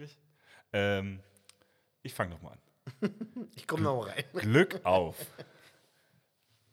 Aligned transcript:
Wirklich? 0.00 0.18
Ähm, 0.72 1.20
ich 2.02 2.14
fange 2.14 2.30
nochmal 2.30 2.52
an. 2.52 2.60
Ich 3.54 3.66
komme 3.66 3.82
noch 3.82 3.98
mal 3.98 4.08
rein. 4.08 4.24
Glück 4.32 4.80
auf. 4.86 5.14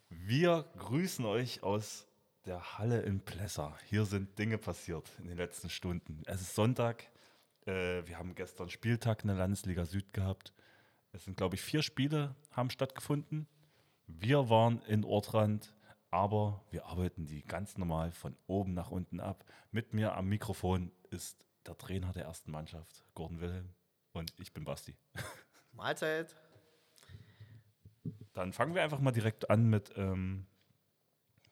Wir 0.08 0.64
grüßen 0.78 1.26
euch 1.26 1.62
aus 1.62 2.08
der 2.46 2.78
Halle 2.78 3.02
in 3.02 3.20
Plesser. 3.20 3.78
Hier 3.84 4.06
sind 4.06 4.40
Dinge 4.40 4.58
passiert 4.58 5.12
in 5.20 5.28
den 5.28 5.36
letzten 5.36 5.70
Stunden. 5.70 6.24
Es 6.26 6.40
ist 6.40 6.56
Sonntag. 6.56 7.04
Äh, 7.66 8.08
wir 8.08 8.18
haben 8.18 8.34
gestern 8.34 8.70
Spieltag 8.70 9.24
in 9.24 9.28
der 9.28 9.36
Landesliga 9.36 9.84
Süd 9.84 10.14
gehabt. 10.14 10.54
Es 11.12 11.26
sind, 11.26 11.36
glaube 11.36 11.56
ich, 11.56 11.62
vier 11.62 11.84
Spiele 11.84 12.34
haben 12.52 12.70
stattgefunden. 12.70 13.46
Wir 14.06 14.50
waren 14.50 14.82
in 14.84 15.04
Ortrand, 15.04 15.76
aber 16.12 16.64
wir 16.72 16.86
arbeiten 16.86 17.26
die 17.26 17.44
ganz 17.44 17.78
normal 17.78 18.14
von 18.14 18.38
oben 18.48 18.74
nach 18.74 18.90
unten 18.90 19.20
ab. 19.20 19.44
Mit 19.72 19.94
mir 19.94 20.16
am 20.16 20.30
Mikrofon 20.30 20.94
ist 21.10 21.47
der 21.68 21.78
Trainer 21.78 22.12
der 22.14 22.24
ersten 22.24 22.52
Mannschaft, 22.52 23.04
Gordon 23.14 23.42
Wilhelm. 23.42 23.70
Und 24.14 24.34
ich 24.40 24.54
bin 24.54 24.64
Basti. 24.64 24.96
Mahlzeit. 25.74 26.36
Dann 28.34 28.54
fangen 28.54 28.76
wir 28.76 28.84
einfach 28.84 29.00
mal 29.00 29.12
direkt 29.12 29.50
an 29.50 29.70
mit 29.70 29.92
ähm, 29.96 30.46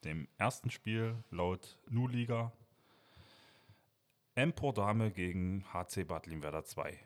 dem 0.03 0.27
ersten 0.37 0.69
Spiel 0.69 1.15
laut 1.31 1.77
Nu-Liga. 1.87 2.51
Empor 4.35 4.73
Dame 4.73 5.11
gegen 5.11 5.65
HC 5.73 6.03
Bad 6.05 6.27
Limwerder 6.27 6.63
2. 6.63 6.99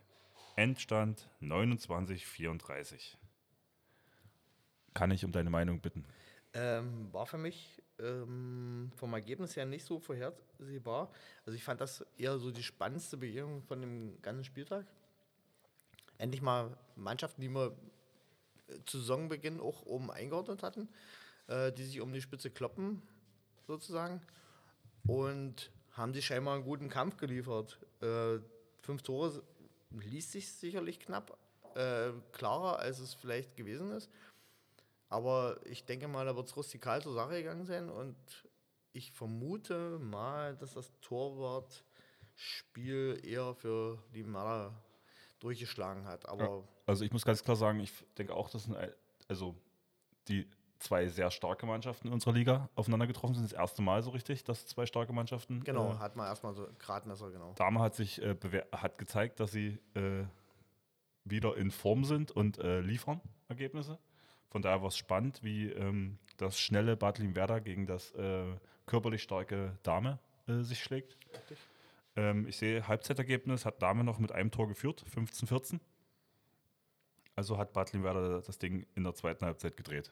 Endstand 0.55 1.29
29:34. 1.41 3.15
Kann 4.93 5.11
ich 5.11 5.23
um 5.23 5.31
deine 5.31 5.49
Meinung 5.49 5.79
bitten? 5.79 6.05
Ähm, 6.53 7.13
war 7.13 7.25
für 7.25 7.37
mich 7.37 7.81
ähm, 7.99 8.91
vom 8.95 9.13
Ergebnis 9.13 9.55
her 9.55 9.65
nicht 9.65 9.85
so 9.85 9.99
vorhersehbar. 9.99 11.11
Also 11.45 11.55
ich 11.55 11.63
fand 11.63 11.81
das 11.81 12.05
eher 12.17 12.37
so 12.39 12.51
die 12.51 12.63
spannendste 12.63 13.17
Begegnung 13.17 13.63
von 13.63 13.81
dem 13.81 14.21
ganzen 14.21 14.43
Spieltag. 14.43 14.85
Endlich 16.17 16.41
mal 16.41 16.77
Mannschaften, 16.95 17.41
die 17.41 17.49
wir 17.49 17.75
äh, 18.67 18.79
zu 18.85 18.99
Saisonbeginn 18.99 19.59
auch 19.59 19.85
oben 19.85 20.11
eingeordnet 20.11 20.63
hatten, 20.63 20.89
äh, 21.47 21.71
die 21.71 21.83
sich 21.83 22.01
um 22.01 22.13
die 22.13 22.21
Spitze 22.21 22.49
kloppen, 22.49 23.01
sozusagen. 23.67 24.21
Und 25.07 25.71
haben 25.91 26.13
sich 26.13 26.25
scheinbar 26.25 26.55
einen 26.55 26.63
guten 26.63 26.89
Kampf 26.89 27.17
geliefert. 27.17 27.79
Äh, 28.01 28.39
fünf 28.81 29.01
Tore 29.01 29.43
liest 29.91 30.31
sich 30.31 30.51
sicherlich 30.51 30.99
knapp, 30.99 31.37
äh, 31.75 32.11
klarer 32.31 32.79
als 32.79 32.99
es 32.99 33.13
vielleicht 33.13 33.55
gewesen 33.55 33.91
ist. 33.91 34.09
Aber 35.09 35.59
ich 35.65 35.85
denke 35.85 36.07
mal, 36.07 36.25
da 36.25 36.35
wird 36.35 36.47
es 36.47 36.55
rustikal 36.55 37.01
zur 37.01 37.13
Sache 37.13 37.37
gegangen 37.37 37.65
sein 37.65 37.89
und 37.89 38.15
ich 38.93 39.11
vermute 39.11 39.97
mal, 39.99 40.55
dass 40.55 40.73
das 40.75 40.91
Torwartspiel 41.01 43.19
eher 43.23 43.53
für 43.55 43.97
die 44.13 44.23
Maler 44.23 44.73
durchgeschlagen 45.39 46.05
hat. 46.05 46.27
Aber 46.29 46.43
Ja, 46.43 46.63
also 46.85 47.03
ich 47.03 47.11
muss 47.11 47.25
ganz 47.25 47.43
klar 47.43 47.55
sagen, 47.55 47.79
ich 47.79 47.91
denke 48.17 48.35
auch, 48.35 48.49
dass 48.49 48.69
ein, 48.69 48.91
also 49.27 49.55
die 50.27 50.47
zwei 50.79 51.07
sehr 51.07 51.31
starke 51.31 51.65
Mannschaften 51.65 52.07
in 52.07 52.13
unserer 52.13 52.33
Liga 52.33 52.69
aufeinander 52.75 53.07
getroffen 53.07 53.35
sind. 53.35 53.43
Das 53.43 53.53
erste 53.53 53.81
Mal 53.81 54.01
so 54.01 54.11
richtig, 54.11 54.43
dass 54.43 54.65
zwei 54.65 54.85
starke 54.85 55.13
Mannschaften. 55.13 55.63
genau, 55.63 55.93
Äh, 55.93 55.97
hat 55.97 56.15
man 56.15 56.27
erstmal 56.27 56.53
so 56.53 56.67
Gradmesser, 56.77 57.31
genau. 57.31 57.53
Dame 57.53 57.81
hat 57.81 57.95
sich 57.95 58.21
äh, 58.21 58.35
hat 58.71 58.97
gezeigt, 58.97 59.39
dass 59.39 59.51
sie 59.51 59.79
äh, 59.95 60.25
wieder 61.25 61.57
in 61.57 61.71
Form 61.71 62.05
sind 62.05 62.31
und 62.31 62.59
äh, 62.59 62.79
liefern 62.79 63.19
Ergebnisse. 63.49 63.97
Von 64.49 64.61
daher 64.61 64.81
war 64.81 64.89
es 64.89 64.97
spannend, 64.97 65.43
wie 65.43 65.71
ähm, 65.71 66.17
das 66.37 66.59
schnelle 66.59 66.97
Bad 66.97 67.19
Werder 67.35 67.61
gegen 67.61 67.85
das 67.85 68.11
äh, 68.15 68.45
körperlich 68.85 69.23
starke 69.23 69.77
Dame 69.83 70.19
äh, 70.47 70.61
sich 70.61 70.83
schlägt. 70.83 71.17
Ähm, 72.15 72.47
ich 72.47 72.57
sehe 72.57 72.87
Halbzeitergebnis, 72.87 73.65
hat 73.65 73.81
Dame 73.81 74.03
noch 74.03 74.19
mit 74.19 74.31
einem 74.31 74.51
Tor 74.51 74.67
geführt, 74.67 75.05
15-14. 75.15 75.79
Also 77.35 77.57
hat 77.57 77.73
Bad 77.73 77.93
Werder 77.93 78.41
das 78.41 78.57
Ding 78.57 78.85
in 78.95 79.03
der 79.03 79.13
zweiten 79.13 79.45
Halbzeit 79.45 79.77
gedreht. 79.77 80.11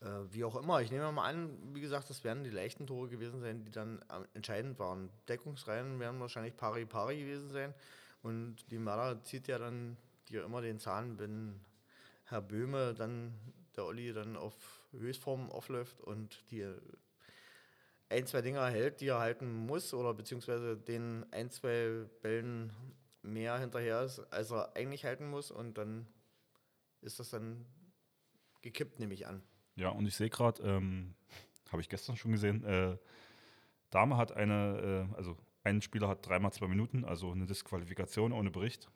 Äh, 0.00 0.06
wie 0.30 0.44
auch 0.44 0.56
immer, 0.56 0.80
ich 0.80 0.90
nehme 0.90 1.10
mal 1.12 1.28
an, 1.28 1.74
wie 1.74 1.80
gesagt, 1.80 2.10
das 2.10 2.24
werden 2.24 2.44
die 2.44 2.50
leichten 2.50 2.86
Tore 2.86 3.08
gewesen 3.08 3.40
sein, 3.40 3.64
die 3.64 3.70
dann 3.70 4.00
äh, 4.08 4.24
entscheidend 4.34 4.78
waren. 4.78 5.10
Deckungsreihen 5.28 6.00
werden 6.00 6.20
wahrscheinlich 6.20 6.56
pari-pari 6.56 7.18
gewesen 7.18 7.50
sein. 7.50 7.74
Und 8.22 8.70
die 8.70 8.78
Mara 8.78 9.20
zieht 9.22 9.48
ja 9.48 9.58
dann 9.58 9.96
dir 10.28 10.44
immer 10.44 10.60
den 10.60 10.78
Zahn, 10.78 11.18
wenn 11.18 11.60
Herr 12.32 12.42
Böhme 12.42 12.94
dann, 12.94 13.32
der 13.76 13.84
Olli, 13.84 14.12
dann 14.12 14.36
auf 14.36 14.54
Höchstform 14.92 15.50
aufläuft 15.50 16.00
und 16.00 16.44
die 16.50 16.66
ein, 18.08 18.26
zwei 18.26 18.42
Dinger 18.42 18.66
hält, 18.68 19.00
die 19.00 19.08
er 19.08 19.20
halten 19.20 19.66
muss, 19.66 19.94
oder 19.94 20.12
beziehungsweise 20.14 20.76
den 20.76 21.24
ein, 21.32 21.50
zwei 21.50 22.04
Bällen 22.20 22.72
mehr 23.22 23.58
hinterher 23.58 24.02
ist, 24.02 24.20
als 24.32 24.50
er 24.50 24.76
eigentlich 24.76 25.04
halten 25.04 25.30
muss. 25.30 25.50
Und 25.50 25.78
dann 25.78 26.06
ist 27.00 27.18
das 27.18 27.30
dann 27.30 27.64
gekippt, 28.60 28.98
nehme 28.98 29.14
ich 29.14 29.26
an. 29.26 29.42
Ja, 29.76 29.88
und 29.88 30.06
ich 30.06 30.14
sehe 30.14 30.28
gerade, 30.28 30.62
ähm, 30.62 31.14
habe 31.70 31.80
ich 31.80 31.88
gestern 31.88 32.16
schon 32.16 32.32
gesehen, 32.32 32.64
äh, 32.64 32.96
Dame 33.90 34.16
hat 34.16 34.32
eine, 34.32 35.08
äh, 35.10 35.16
also 35.16 35.36
ein 35.64 35.80
Spieler 35.80 36.08
hat 36.08 36.26
dreimal 36.26 36.52
zwei 36.52 36.68
Minuten, 36.68 37.04
also 37.04 37.30
eine 37.30 37.46
Disqualifikation 37.46 38.32
ohne 38.32 38.50
Bericht, 38.50 38.90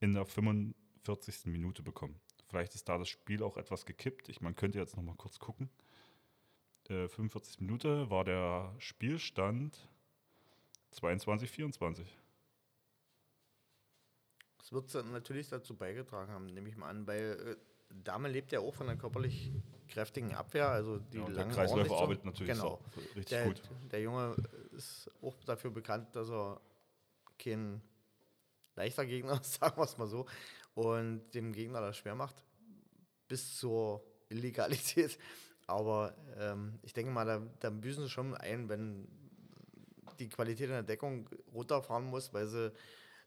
in 0.00 0.14
der 0.14 0.26
45. 0.26 1.46
Minute 1.46 1.82
bekommen. 1.82 2.20
Vielleicht 2.52 2.74
ist 2.74 2.86
da 2.86 2.98
das 2.98 3.08
Spiel 3.08 3.42
auch 3.42 3.56
etwas 3.56 3.86
gekippt. 3.86 4.28
Ich, 4.28 4.42
man 4.42 4.54
könnte 4.54 4.78
jetzt 4.78 4.94
noch 4.94 5.02
mal 5.02 5.14
kurz 5.14 5.38
gucken. 5.38 5.70
Äh, 6.90 7.08
45 7.08 7.60
Minute 7.60 8.10
war 8.10 8.24
der 8.24 8.74
Spielstand 8.76 9.88
22, 10.90 11.50
24. 11.50 12.06
Das 14.58 14.70
wird 14.70 14.92
natürlich 15.10 15.48
dazu 15.48 15.74
beigetragen 15.74 16.30
haben, 16.30 16.44
nehme 16.44 16.68
ich 16.68 16.76
mal 16.76 16.90
an, 16.90 17.06
weil 17.06 17.56
äh, 17.90 17.94
Dame 18.04 18.28
lebt 18.28 18.52
ja 18.52 18.60
auch 18.60 18.74
von 18.74 18.86
einer 18.86 18.98
körperlich 18.98 19.50
kräftigen 19.88 20.34
Abwehr, 20.34 20.68
also 20.68 20.98
die 20.98 21.20
Ja, 21.20 21.24
der 21.30 21.48
Kreisläufer 21.48 21.96
arbeitet 21.96 22.26
natürlich 22.26 22.52
genau. 22.52 22.82
so 22.94 23.00
richtig 23.16 23.28
Der, 23.28 23.46
gut. 23.46 23.62
der 23.90 24.02
Junge 24.02 24.36
ist 24.72 25.10
auch 25.22 25.42
dafür 25.44 25.70
bekannt, 25.70 26.14
dass 26.14 26.28
er 26.28 26.60
kein 27.38 27.80
leichter 28.76 29.06
Gegner 29.06 29.40
ist, 29.40 29.54
sagen 29.60 29.78
wir 29.78 29.84
es 29.84 29.96
mal 29.96 30.06
so, 30.06 30.26
und 30.74 31.30
dem 31.34 31.52
Gegner 31.52 31.80
das 31.80 31.96
schwer 31.96 32.14
macht, 32.14 32.42
bis 33.28 33.56
zur 33.56 34.04
Illegalität. 34.28 35.18
Aber 35.66 36.14
ähm, 36.38 36.78
ich 36.82 36.92
denke 36.92 37.12
mal, 37.12 37.24
da, 37.24 37.40
da 37.60 37.70
büßen 37.70 38.04
sie 38.04 38.10
schon 38.10 38.34
ein, 38.34 38.68
wenn 38.68 39.08
die 40.18 40.28
Qualität 40.28 40.66
in 40.66 40.72
der 40.72 40.82
Deckung 40.82 41.28
runterfahren 41.52 42.04
muss, 42.04 42.32
weil 42.34 42.46
sie 42.46 42.72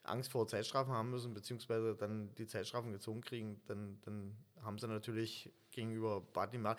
Angst 0.03 0.31
vor 0.31 0.47
Zeitstrafen 0.47 0.94
haben 0.94 1.09
müssen, 1.09 1.34
beziehungsweise 1.34 1.95
dann 1.95 2.34
die 2.35 2.45
Zeitstrafen 2.45 2.91
gezogen 2.91 3.22
kriegen, 3.22 3.61
dann, 3.66 4.00
dann 4.01 4.38
haben 4.61 4.78
sie 4.78 4.88
natürlich 4.88 5.51
gegenüber 5.72 6.22
Badimar 6.22 6.78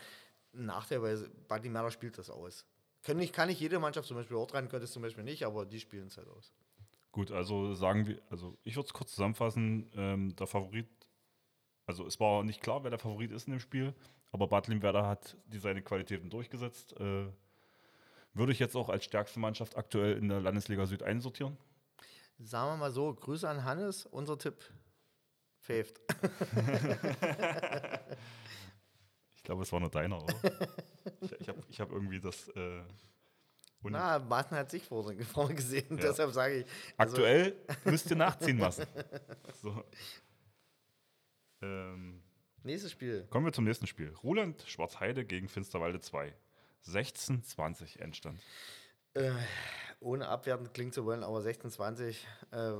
einen 0.52 0.66
Nachteil, 0.66 1.02
weil 1.02 1.28
Badimar 1.48 1.90
spielt 1.90 2.18
das 2.18 2.30
aus. 2.30 2.64
Kann 3.02 3.16
nicht, 3.18 3.32
kann 3.32 3.48
nicht 3.48 3.60
jede 3.60 3.78
Mannschaft 3.78 4.08
zum 4.08 4.16
Beispiel 4.16 4.36
rein, 4.36 4.68
könnte 4.68 4.84
es 4.84 4.92
zum 4.92 5.02
Beispiel 5.02 5.24
nicht, 5.24 5.44
aber 5.44 5.66
die 5.66 5.80
spielen 5.80 6.08
es 6.08 6.16
halt 6.16 6.28
aus. 6.28 6.52
Gut, 7.16 7.32
also 7.32 7.72
sagen 7.72 8.06
wir, 8.06 8.20
also 8.28 8.58
ich 8.62 8.76
würde 8.76 8.88
es 8.88 8.92
kurz 8.92 9.12
zusammenfassen, 9.12 9.90
ähm, 9.94 10.36
der 10.36 10.46
Favorit, 10.46 10.86
also 11.86 12.06
es 12.06 12.20
war 12.20 12.44
nicht 12.44 12.60
klar, 12.60 12.84
wer 12.84 12.90
der 12.90 12.98
Favorit 12.98 13.32
ist 13.32 13.46
in 13.46 13.52
dem 13.52 13.60
Spiel, 13.60 13.94
aber 14.32 14.48
Bad 14.48 14.68
Limwerder 14.68 15.06
hat 15.06 15.34
die 15.46 15.56
seine 15.56 15.80
Qualitäten 15.80 16.28
durchgesetzt. 16.28 16.92
Äh, 17.00 17.28
würde 18.34 18.52
ich 18.52 18.58
jetzt 18.58 18.76
auch 18.76 18.90
als 18.90 19.06
stärkste 19.06 19.40
Mannschaft 19.40 19.78
aktuell 19.78 20.18
in 20.18 20.28
der 20.28 20.42
Landesliga 20.42 20.84
Süd 20.84 21.02
einsortieren. 21.02 21.56
Sagen 22.38 22.72
wir 22.72 22.76
mal 22.76 22.90
so, 22.90 23.14
Grüße 23.14 23.48
an 23.48 23.64
Hannes, 23.64 24.04
unser 24.04 24.36
Tipp. 24.36 24.70
Pfeift. 25.62 25.98
Ich 29.36 29.42
glaube, 29.42 29.62
es 29.62 29.72
war 29.72 29.80
nur 29.80 29.90
deiner, 29.90 30.22
oder? 30.22 30.34
ich 31.22 31.32
ich 31.40 31.48
habe 31.48 31.62
ich 31.70 31.80
hab 31.80 31.92
irgendwie 31.92 32.20
das 32.20 32.48
äh, 32.48 32.82
Na, 33.92 34.18
Martin 34.18 34.56
hat 34.56 34.70
sich 34.70 34.84
vorne, 34.84 35.20
vorne 35.24 35.54
gesehen, 35.54 35.86
Ja. 35.90 35.96
deshalb 36.08 36.32
sage 36.32 36.60
ich. 36.60 36.66
also- 36.96 37.16
aktuell 37.16 37.56
müsst 37.84 38.10
ihr 38.10 38.16
nachziehen 38.16 38.58
lassen. 38.58 38.86
So. 39.62 39.84
Ähm, 41.62 42.22
Nächstes 42.62 42.92
Spiel. 42.92 43.26
kommen 43.30 43.46
wir 43.46 43.52
zum 43.52 43.64
nächsten 43.64 43.86
Spiel. 43.86 44.12
Ruland 44.22 44.62
Schwarzheide 44.66 45.24
gegen 45.24 45.48
Finsterwalde 45.48 46.00
2. 46.00 46.34
16-20 46.86 47.98
Endstand. 48.00 48.40
Äh, 49.14 49.32
ohne 50.00 50.28
abwertend 50.28 50.74
klingen 50.74 50.92
zu 50.92 51.04
wollen, 51.04 51.22
aber 51.24 51.38
1620. 51.38 52.26
Äh, 52.52 52.72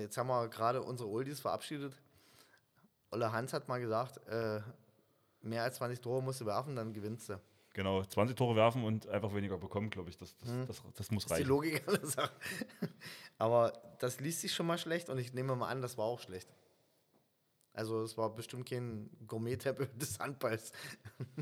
jetzt 0.00 0.16
haben 0.18 0.28
wir 0.28 0.48
gerade 0.48 0.82
unsere 0.82 1.08
Oldies 1.08 1.40
verabschiedet. 1.40 1.94
Olle 3.10 3.32
Hans 3.32 3.52
hat 3.52 3.66
mal 3.68 3.80
gesagt, 3.80 4.18
äh, 4.28 4.60
mehr 5.40 5.62
als 5.64 5.76
20 5.76 6.00
Tore 6.00 6.22
musst 6.22 6.40
du 6.40 6.46
werfen, 6.46 6.76
dann 6.76 6.92
gewinnst 6.92 7.28
du. 7.30 7.40
Genau, 7.72 8.02
20 8.02 8.36
Tore 8.36 8.56
werfen 8.56 8.82
und 8.84 9.06
einfach 9.08 9.32
weniger 9.34 9.56
bekommen, 9.56 9.90
glaube 9.90 10.10
ich. 10.10 10.18
Das, 10.18 10.36
das, 10.38 10.66
das, 10.66 10.82
das 10.96 11.10
muss 11.10 11.24
Das 11.24 11.32
ist 11.32 11.38
die 11.38 11.42
reichen. 11.42 11.48
Logik 11.48 11.86
aller 11.86 12.06
Sache. 12.06 12.32
Aber 13.38 13.72
das 14.00 14.18
liest 14.20 14.40
sich 14.40 14.52
schon 14.52 14.66
mal 14.66 14.78
schlecht 14.78 15.08
und 15.08 15.18
ich 15.18 15.32
nehme 15.32 15.54
mal 15.54 15.68
an, 15.68 15.80
das 15.80 15.96
war 15.96 16.06
auch 16.06 16.20
schlecht. 16.20 16.48
Also 17.72 18.02
es 18.02 18.18
war 18.18 18.34
bestimmt 18.34 18.68
kein 18.68 19.08
Gourmet-Tempel 19.26 19.86
des 19.94 20.18
Handballs. 20.18 20.72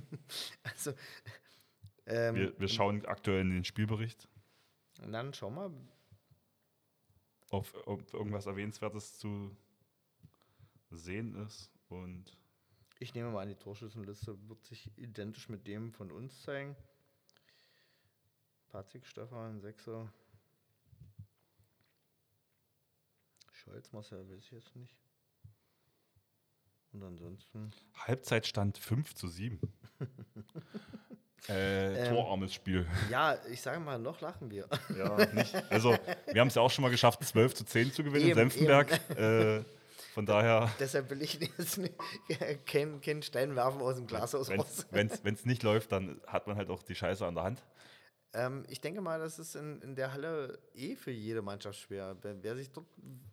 also, 0.62 0.92
ähm, 2.06 2.34
Wir, 2.34 2.60
wir 2.60 2.68
schauen 2.68 3.06
aktuell 3.06 3.40
in 3.40 3.50
den 3.50 3.64
Spielbericht. 3.64 4.28
Und 5.02 5.12
dann 5.12 5.32
schau 5.32 5.50
mal. 5.50 5.70
ob, 7.50 7.66
ob 7.86 8.12
irgendwas 8.12 8.46
Erwähnenswertes 8.46 9.18
zu 9.18 9.56
sehen 10.90 11.34
ist. 11.46 11.70
Und 11.88 12.36
Ich 13.00 13.14
nehme 13.14 13.30
mal 13.30 13.42
an, 13.42 13.48
die 13.48 13.54
Torschützenliste 13.54 14.36
wird 14.48 14.64
sich 14.64 14.90
identisch 14.98 15.48
mit 15.48 15.66
dem 15.66 15.92
von 15.92 16.10
uns 16.10 16.42
zeigen. 16.42 16.74
Patrick, 18.70 19.06
Stefan, 19.06 19.60
Sechser. 19.60 20.12
Scholz, 23.52 23.92
Marcel, 23.92 24.28
weiß 24.28 24.38
ich 24.44 24.50
jetzt 24.50 24.74
nicht. 24.74 24.96
Und 26.92 27.02
ansonsten. 27.02 27.70
Halbzeitstand 27.94 28.78
5 28.78 29.14
zu 29.14 29.28
7. 29.28 29.60
äh, 31.48 32.08
Ähm. 32.08 32.14
torarmes 32.14 32.52
Spiel. 32.52 32.86
Ja, 33.10 33.38
ich 33.46 33.60
sage 33.60 33.78
mal, 33.78 33.98
noch 33.98 34.20
lachen 34.20 34.50
wir. 34.50 34.68
Ja, 34.96 35.24
nicht. 35.34 35.54
Also, 35.70 35.96
wir 36.32 36.40
haben 36.40 36.48
es 36.48 36.54
ja 36.54 36.62
auch 36.62 36.70
schon 36.70 36.82
mal 36.82 36.90
geschafft, 36.90 37.22
12 37.22 37.54
zu 37.54 37.64
10 37.64 37.92
zu 37.92 38.02
gewinnen 38.02 38.24
in 38.24 38.30
Eben, 38.30 38.50
Senftenberg. 38.50 38.90
Äh, 39.16 39.64
von 40.14 40.26
daher, 40.26 40.70
Deshalb 40.80 41.10
will 41.10 41.22
ich 41.22 41.34
jetzt 41.34 41.78
nicht, 41.78 41.94
keinen 42.66 43.00
keinen 43.00 43.22
Stein 43.22 43.54
werfen 43.56 43.80
aus 43.80 43.96
dem 43.96 44.06
Glashaus 44.06 44.50
raus. 44.50 44.86
wenn 44.90 45.08
es 45.08 45.44
nicht 45.44 45.62
läuft, 45.62 45.92
dann 45.92 46.20
hat 46.26 46.46
man 46.46 46.56
halt 46.56 46.70
auch 46.70 46.82
die 46.82 46.94
Scheiße 46.94 47.24
an 47.26 47.34
der 47.34 47.44
Hand. 47.44 47.62
Ähm, 48.34 48.64
ich 48.68 48.80
denke 48.80 49.00
mal, 49.00 49.18
das 49.18 49.38
ist 49.38 49.54
in, 49.54 49.80
in 49.80 49.94
der 49.94 50.12
Halle 50.12 50.58
eh 50.74 50.96
für 50.96 51.10
jede 51.10 51.40
Mannschaft 51.40 51.78
schwer. 51.78 52.16
Wer, 52.20 52.42
wer 52.42 52.56
sich 52.56 52.70
dort 52.70 52.86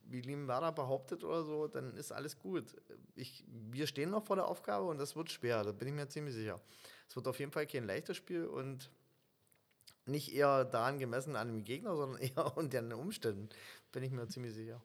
wie 0.06 0.22
Liebenwerder 0.22 0.72
behauptet 0.72 1.24
oder 1.24 1.44
so, 1.44 1.68
dann 1.68 1.96
ist 1.96 2.12
alles 2.12 2.40
gut. 2.40 2.76
Ich, 3.16 3.44
wir 3.48 3.88
stehen 3.88 4.10
noch 4.12 4.26
vor 4.26 4.38
der 4.38 4.48
Aufgabe 4.48 4.86
und 4.86 4.98
das 4.98 5.16
wird 5.16 5.32
schwer, 5.32 5.64
da 5.64 5.72
bin 5.72 5.90
ich 5.90 5.94
mir 5.94 6.08
ziemlich 6.08 6.34
sicher. 6.34 6.62
Es 7.10 7.16
wird 7.16 7.28
auf 7.28 7.40
jeden 7.40 7.52
Fall 7.52 7.68
kein 7.68 7.86
leichtes 7.86 8.16
Spiel 8.16 8.46
und 8.46 8.90
nicht 10.06 10.34
eher 10.34 10.66
daran 10.66 11.00
gemessen 11.00 11.36
an 11.36 11.48
dem 11.48 11.64
Gegner, 11.64 11.96
sondern 11.96 12.22
eher 12.22 12.58
unter 12.58 12.82
den 12.82 12.94
Umständen, 12.94 13.50
bin 13.92 14.04
ich 14.04 14.12
mir 14.12 14.28
ziemlich 14.28 14.54
sicher. 14.54 14.82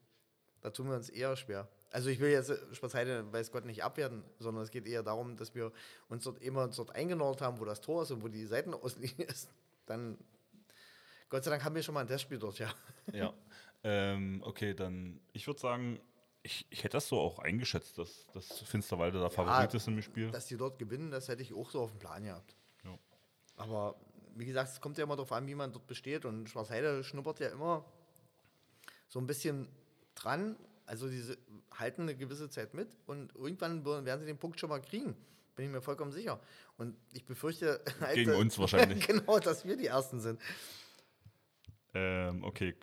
Da 0.60 0.70
tun 0.70 0.88
wir 0.88 0.96
uns 0.96 1.08
eher 1.08 1.36
schwer. 1.36 1.68
Also 1.90 2.10
ich 2.10 2.20
will 2.20 2.30
jetzt 2.30 2.52
Spaßheide, 2.72 3.32
weiß 3.32 3.50
Gott, 3.50 3.64
nicht 3.64 3.82
abwerten, 3.82 4.22
sondern 4.38 4.62
es 4.62 4.70
geht 4.70 4.86
eher 4.86 5.02
darum, 5.02 5.36
dass 5.36 5.54
wir 5.54 5.72
uns 6.08 6.24
dort 6.24 6.40
immer 6.42 6.68
dort 6.68 6.94
eingenordet 6.94 7.42
haben, 7.42 7.58
wo 7.58 7.64
das 7.64 7.80
Tor 7.80 8.02
ist 8.02 8.10
und 8.10 8.22
wo 8.22 8.28
die 8.28 8.46
Seitenauslinie 8.46 9.26
ist. 9.26 9.48
Dann, 9.86 10.18
Gott 11.28 11.44
sei 11.44 11.50
Dank 11.50 11.64
haben 11.64 11.74
wir 11.74 11.82
schon 11.82 11.94
mal 11.94 12.02
ein 12.02 12.06
Testspiel 12.06 12.38
dort, 12.38 12.58
ja. 12.58 12.72
Ja. 13.12 13.32
ähm, 13.82 14.40
okay, 14.44 14.72
dann, 14.72 15.20
ich 15.32 15.46
würde 15.48 15.58
sagen, 15.58 16.00
ich, 16.42 16.66
ich 16.70 16.84
hätte 16.84 16.96
das 16.96 17.08
so 17.08 17.18
auch 17.18 17.40
eingeschätzt, 17.40 17.98
dass, 17.98 18.26
dass 18.32 18.60
Finsterwalde 18.60 19.18
der 19.18 19.30
Favorit 19.30 19.74
ist 19.74 19.88
im 19.88 20.00
Spiel. 20.00 20.30
Dass 20.30 20.46
die 20.46 20.56
dort 20.56 20.78
gewinnen, 20.78 21.10
das 21.10 21.28
hätte 21.28 21.42
ich 21.42 21.52
auch 21.52 21.70
so 21.70 21.80
auf 21.80 21.90
dem 21.90 21.98
Plan 21.98 22.22
gehabt. 22.22 22.54
Ja. 22.84 22.96
Aber 23.56 23.96
wie 24.36 24.46
gesagt, 24.46 24.70
es 24.70 24.80
kommt 24.80 24.96
ja 24.96 25.04
immer 25.04 25.16
darauf 25.16 25.32
an, 25.32 25.46
wie 25.46 25.54
man 25.54 25.72
dort 25.72 25.86
besteht. 25.86 26.24
Und 26.24 26.48
Schwarzheide 26.48 27.02
schnuppert 27.04 27.40
ja 27.40 27.48
immer 27.48 27.84
so 29.08 29.18
ein 29.18 29.26
bisschen 29.26 29.68
dran. 30.22 30.56
Also 30.86 31.08
diese 31.08 31.38
halten 31.78 32.02
eine 32.02 32.16
gewisse 32.16 32.48
Zeit 32.48 32.74
mit 32.74 32.88
und 33.06 33.34
irgendwann 33.36 33.84
werden 33.84 34.20
sie 34.20 34.26
den 34.26 34.38
Punkt 34.38 34.58
schon 34.58 34.70
mal 34.70 34.80
kriegen. 34.80 35.16
Bin 35.54 35.66
ich 35.66 35.70
mir 35.70 35.80
vollkommen 35.80 36.10
sicher. 36.10 36.40
Und 36.78 36.96
ich 37.12 37.24
befürchte 37.24 37.80
halt, 38.00 38.14
Gegen 38.14 38.32
uns 38.34 38.58
wahrscheinlich. 38.58 39.06
genau, 39.06 39.38
dass 39.38 39.64
wir 39.64 39.76
die 39.76 39.86
Ersten 39.86 40.20
sind. 40.20 40.40
Ähm, 41.94 42.42
okay, 42.44 42.74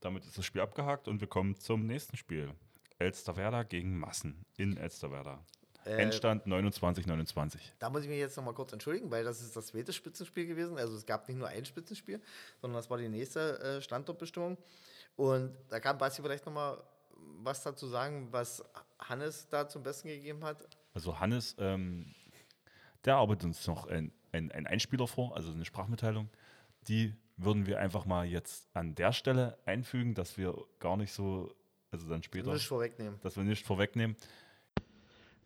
damit 0.00 0.24
ist 0.24 0.38
das 0.38 0.44
Spiel 0.44 0.60
abgehakt 0.60 1.08
und 1.08 1.20
wir 1.20 1.28
kommen 1.28 1.56
zum 1.58 1.86
nächsten 1.86 2.16
Spiel. 2.16 2.52
Elsterwerda 2.98 3.62
gegen 3.64 3.98
Massen 3.98 4.44
in 4.56 4.76
Elsterwerda. 4.76 5.44
Äh, 5.84 6.02
Endstand 6.02 6.46
29-29. 6.46 7.58
Da 7.78 7.90
muss 7.90 8.02
ich 8.02 8.08
mich 8.08 8.18
jetzt 8.18 8.36
noch 8.36 8.44
mal 8.44 8.54
kurz 8.54 8.72
entschuldigen, 8.72 9.10
weil 9.10 9.24
das 9.24 9.40
ist 9.40 9.54
das 9.54 9.66
zweite 9.66 9.92
Spitzenspiel 9.92 10.46
gewesen. 10.46 10.78
Also 10.78 10.96
es 10.96 11.06
gab 11.06 11.28
nicht 11.28 11.36
nur 11.38 11.48
ein 11.48 11.64
Spitzenspiel, 11.64 12.20
sondern 12.60 12.78
das 12.78 12.90
war 12.90 12.98
die 12.98 13.08
nächste 13.08 13.60
äh, 13.60 13.82
Standortbestimmung. 13.82 14.58
Und 15.16 15.56
da 15.68 15.80
kann 15.80 15.98
Basti 15.98 16.22
vielleicht 16.22 16.46
noch 16.46 16.52
mal 16.52 16.82
was 17.42 17.62
dazu 17.62 17.86
sagen, 17.86 18.28
was 18.30 18.62
Hannes 18.98 19.48
da 19.48 19.68
zum 19.68 19.82
Besten 19.82 20.08
gegeben 20.08 20.44
hat. 20.44 20.66
Also 20.94 21.18
Hannes, 21.20 21.54
ähm, 21.58 22.14
der 23.04 23.16
arbeitet 23.16 23.44
uns 23.44 23.66
noch 23.66 23.86
ein, 23.86 24.12
ein, 24.32 24.50
ein 24.52 24.66
Einspieler 24.66 25.06
vor, 25.06 25.36
also 25.36 25.52
eine 25.52 25.64
Sprachmitteilung. 25.64 26.28
Die 26.88 27.14
würden 27.36 27.66
wir 27.66 27.78
einfach 27.78 28.06
mal 28.06 28.26
jetzt 28.26 28.68
an 28.74 28.94
der 28.94 29.12
Stelle 29.12 29.58
einfügen, 29.64 30.14
dass 30.14 30.38
wir 30.38 30.54
gar 30.80 30.96
nicht 30.96 31.12
so, 31.12 31.54
also 31.90 32.08
dann 32.08 32.22
später, 32.22 32.52
Nicht 32.52 32.66
vorwegnehmen. 32.66 33.18
dass 33.22 33.36
wir 33.36 33.44
nicht 33.44 33.66
vorwegnehmen. 33.66 34.16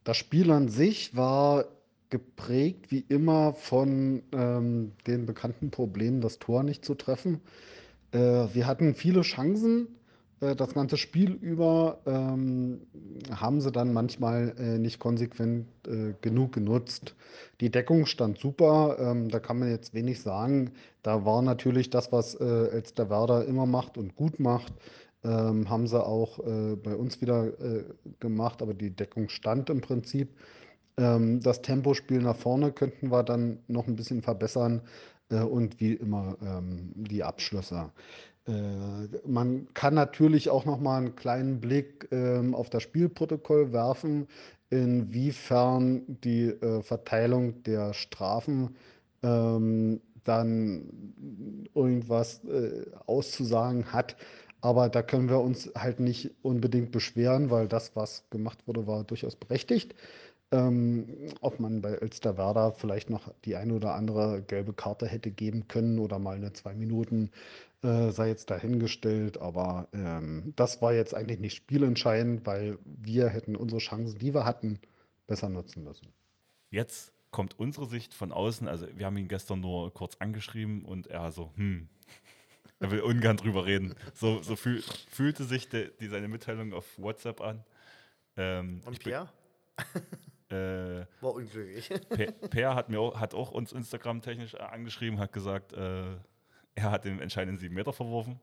Das 0.05 0.17
Spiel 0.17 0.51
an 0.51 0.69
sich 0.69 1.15
war 1.17 1.67
geprägt 2.09 2.91
wie 2.91 3.01
immer 3.09 3.53
von 3.55 4.23
ähm, 4.33 4.93
den 5.07 5.27
bekannten 5.27 5.71
Problemen, 5.71 6.21
das 6.21 6.39
Tor 6.39 6.63
nicht 6.63 6.85
zu 6.85 6.95
treffen. 6.95 7.41
Äh, 8.13 8.19
wir 8.55 8.67
hatten 8.67 8.95
viele 8.95 9.23
Chancen. 9.23 9.89
Äh, 10.41 10.57
das 10.57 10.75
ganze 10.75 10.97
Spiel 10.97 11.33
über 11.33 12.01
ähm, 12.07 12.81
haben 13.31 13.61
sie 13.61 13.71
dann 13.71 13.93
manchmal 13.93 14.55
äh, 14.59 14.79
nicht 14.79 14.99
konsequent 14.99 15.67
äh, 15.87 16.15
genug 16.21 16.53
genutzt. 16.53 17.15
Die 17.61 17.71
Deckung 17.71 18.07
stand 18.07 18.39
super, 18.39 18.97
ähm, 18.99 19.29
da 19.29 19.39
kann 19.39 19.59
man 19.59 19.71
jetzt 19.71 19.95
wenig 19.95 20.21
sagen. 20.21 20.73
Da 21.03 21.25
war 21.25 21.43
natürlich 21.43 21.91
das, 21.91 22.13
was 22.13 22.35
äh, 22.35 22.45
Elsterwerda 22.45 23.43
immer 23.43 23.67
macht 23.67 23.99
und 23.99 24.17
gut 24.17 24.41
macht, 24.41 24.73
ähm, 25.23 25.69
haben 25.69 25.87
sie 25.87 26.03
auch 26.03 26.39
äh, 26.41 26.77
bei 26.77 26.97
uns 26.97 27.21
wieder 27.21 27.47
äh, 27.61 27.85
gemacht, 28.21 28.63
aber 28.63 28.75
die 28.75 28.91
Deckung 28.91 29.29
stand 29.29 29.69
im 29.71 29.83
Prinzip. 29.83 30.35
Ähm, 30.97 31.41
das 31.41 31.63
Tempospiel 31.63 32.21
nach 32.21 32.37
vorne 32.37 32.73
könnten 32.73 33.11
wir 33.11 33.23
dann 33.23 33.59
noch 33.69 33.87
ein 33.87 33.97
bisschen 33.97 34.23
verbessern 34.23 34.81
und 35.37 35.81
wie 35.81 35.95
immer 35.95 36.37
ähm, 36.43 36.93
die 36.97 37.23
Abschlüsse. 37.23 37.91
Äh, 38.47 38.53
man 39.27 39.69
kann 39.75 39.95
natürlich 39.95 40.51
auch 40.51 40.65
noch 40.65 40.81
mal 40.81 40.99
einen 40.99 41.17
kleinen 41.17 41.61
Blick 41.61 42.09
ähm, 42.11 42.55
auf 42.55 42.71
das 42.71 42.83
Spielprotokoll 42.83 43.73
werfen, 43.73 44.27
inwiefern 44.71 46.03
die 46.07 46.47
äh, 46.47 46.83
Verteilung 46.83 47.63
der 47.65 47.93
Strafen 47.93 48.77
ähm, 49.23 50.01
dann 50.25 51.15
irgendwas 51.75 52.45
äh, 52.45 52.87
auszusagen 53.07 53.93
hat. 53.93 54.17
Aber 54.63 54.91
da 54.91 55.03
können 55.03 55.31
wir 55.31 55.41
uns 55.41 55.71
halt 55.75 56.01
nicht 56.01 56.31
unbedingt 56.43 56.93
beschweren, 56.93 57.51
weil 57.51 57.67
das, 57.67 57.97
was 57.97 58.29
gemacht 58.31 58.67
wurde, 58.67 58.87
war 58.87 59.05
durchaus 59.05 59.35
berechtigt. 59.35 59.95
Ähm, 60.53 61.07
ob 61.41 61.61
man 61.61 61.81
bei 61.81 61.93
Elsterwerda 61.93 62.73
vielleicht 62.73 63.09
noch 63.09 63.33
die 63.45 63.55
eine 63.55 63.75
oder 63.75 63.95
andere 63.95 64.43
gelbe 64.43 64.73
Karte 64.73 65.07
hätte 65.07 65.31
geben 65.31 65.69
können 65.69 66.01
oder 66.01 66.19
mal 66.19 66.35
eine 66.35 66.53
zwei 66.53 66.75
Minuten, 66.75 67.31
äh, 67.83 68.11
sei 68.11 68.29
jetzt 68.29 68.51
dahingestellt. 68.51 69.39
Aber 69.39 69.87
ähm, 69.93 70.53
das 70.57 70.83
war 70.83 70.93
jetzt 70.93 71.15
eigentlich 71.15 71.39
nicht 71.39 71.55
spielentscheidend, 71.55 72.47
weil 72.47 72.79
wir 72.85 73.29
hätten 73.29 73.55
unsere 73.55 73.81
Chancen, 73.81 74.19
die 74.19 74.35
wir 74.35 74.45
hatten, 74.45 74.81
besser 75.29 75.49
nutzen 75.49 75.85
müssen. 75.85 76.09
Jetzt 76.71 77.13
kommt 77.31 77.57
unsere 77.61 77.87
Sicht 77.87 78.13
von 78.13 78.33
außen. 78.33 78.67
Also 78.67 78.87
wir 78.97 79.07
haben 79.07 79.17
ihn 79.19 79.29
gestern 79.29 79.61
nur 79.61 79.95
kurz 79.95 80.17
angeschrieben 80.19 80.85
und 80.85 81.07
er 81.07 81.31
so, 81.31 81.53
hm, 81.55 81.89
er 82.81 82.91
will 82.91 83.03
ungern 83.03 83.37
drüber 83.37 83.67
reden. 83.67 83.95
So, 84.15 84.43
so 84.43 84.57
fühl, 84.57 84.83
fühlte 85.11 85.45
sich 85.45 85.69
de, 85.69 85.93
die, 86.01 86.09
seine 86.09 86.27
Mitteilung 86.27 86.73
auf 86.73 86.87
WhatsApp 86.99 87.41
an. 87.41 87.63
Ähm, 88.37 88.81
Und 88.85 88.99
Pierre 88.99 89.29
Äh, 90.51 91.07
war 91.21 91.35
unglücklich. 91.35 91.89
Per, 92.09 92.33
per 92.33 92.75
hat, 92.75 92.89
mir 92.89 93.01
auch, 93.01 93.19
hat 93.21 93.35
auch 93.35 93.53
uns 93.53 93.73
Instagram-technisch 93.73 94.55
äh, 94.55 94.59
angeschrieben, 94.59 95.19
hat 95.21 95.33
gesagt, 95.33 95.73
äh, 95.73 96.17
er 96.75 96.91
hat 96.91 97.05
den 97.05 97.21
entscheidenden 97.21 97.59
sieben 97.59 97.75
Meter 97.75 97.93
verworfen. 97.93 98.41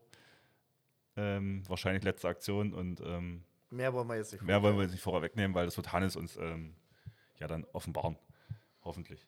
Ähm, 1.16 1.62
wahrscheinlich 1.68 2.04
letzte 2.04 2.28
Aktion 2.28 2.72
und 2.72 3.00
ähm, 3.00 3.44
Mehr 3.70 3.92
wollen 3.92 4.08
wir 4.08 4.16
jetzt 4.16 4.32
nicht. 4.32 4.42
mehr 4.42 4.62
wollen 4.62 4.76
wir 4.76 4.82
jetzt 4.84 4.92
nicht 4.92 5.02
vorher 5.02 5.20
wegnehmen, 5.20 5.54
weil 5.54 5.66
das 5.66 5.76
wird 5.76 5.92
Hannes 5.92 6.16
uns 6.16 6.36
ähm, 6.36 6.74
ja 7.38 7.46
dann 7.46 7.64
offenbaren. 7.72 8.16
Hoffentlich. 8.82 9.26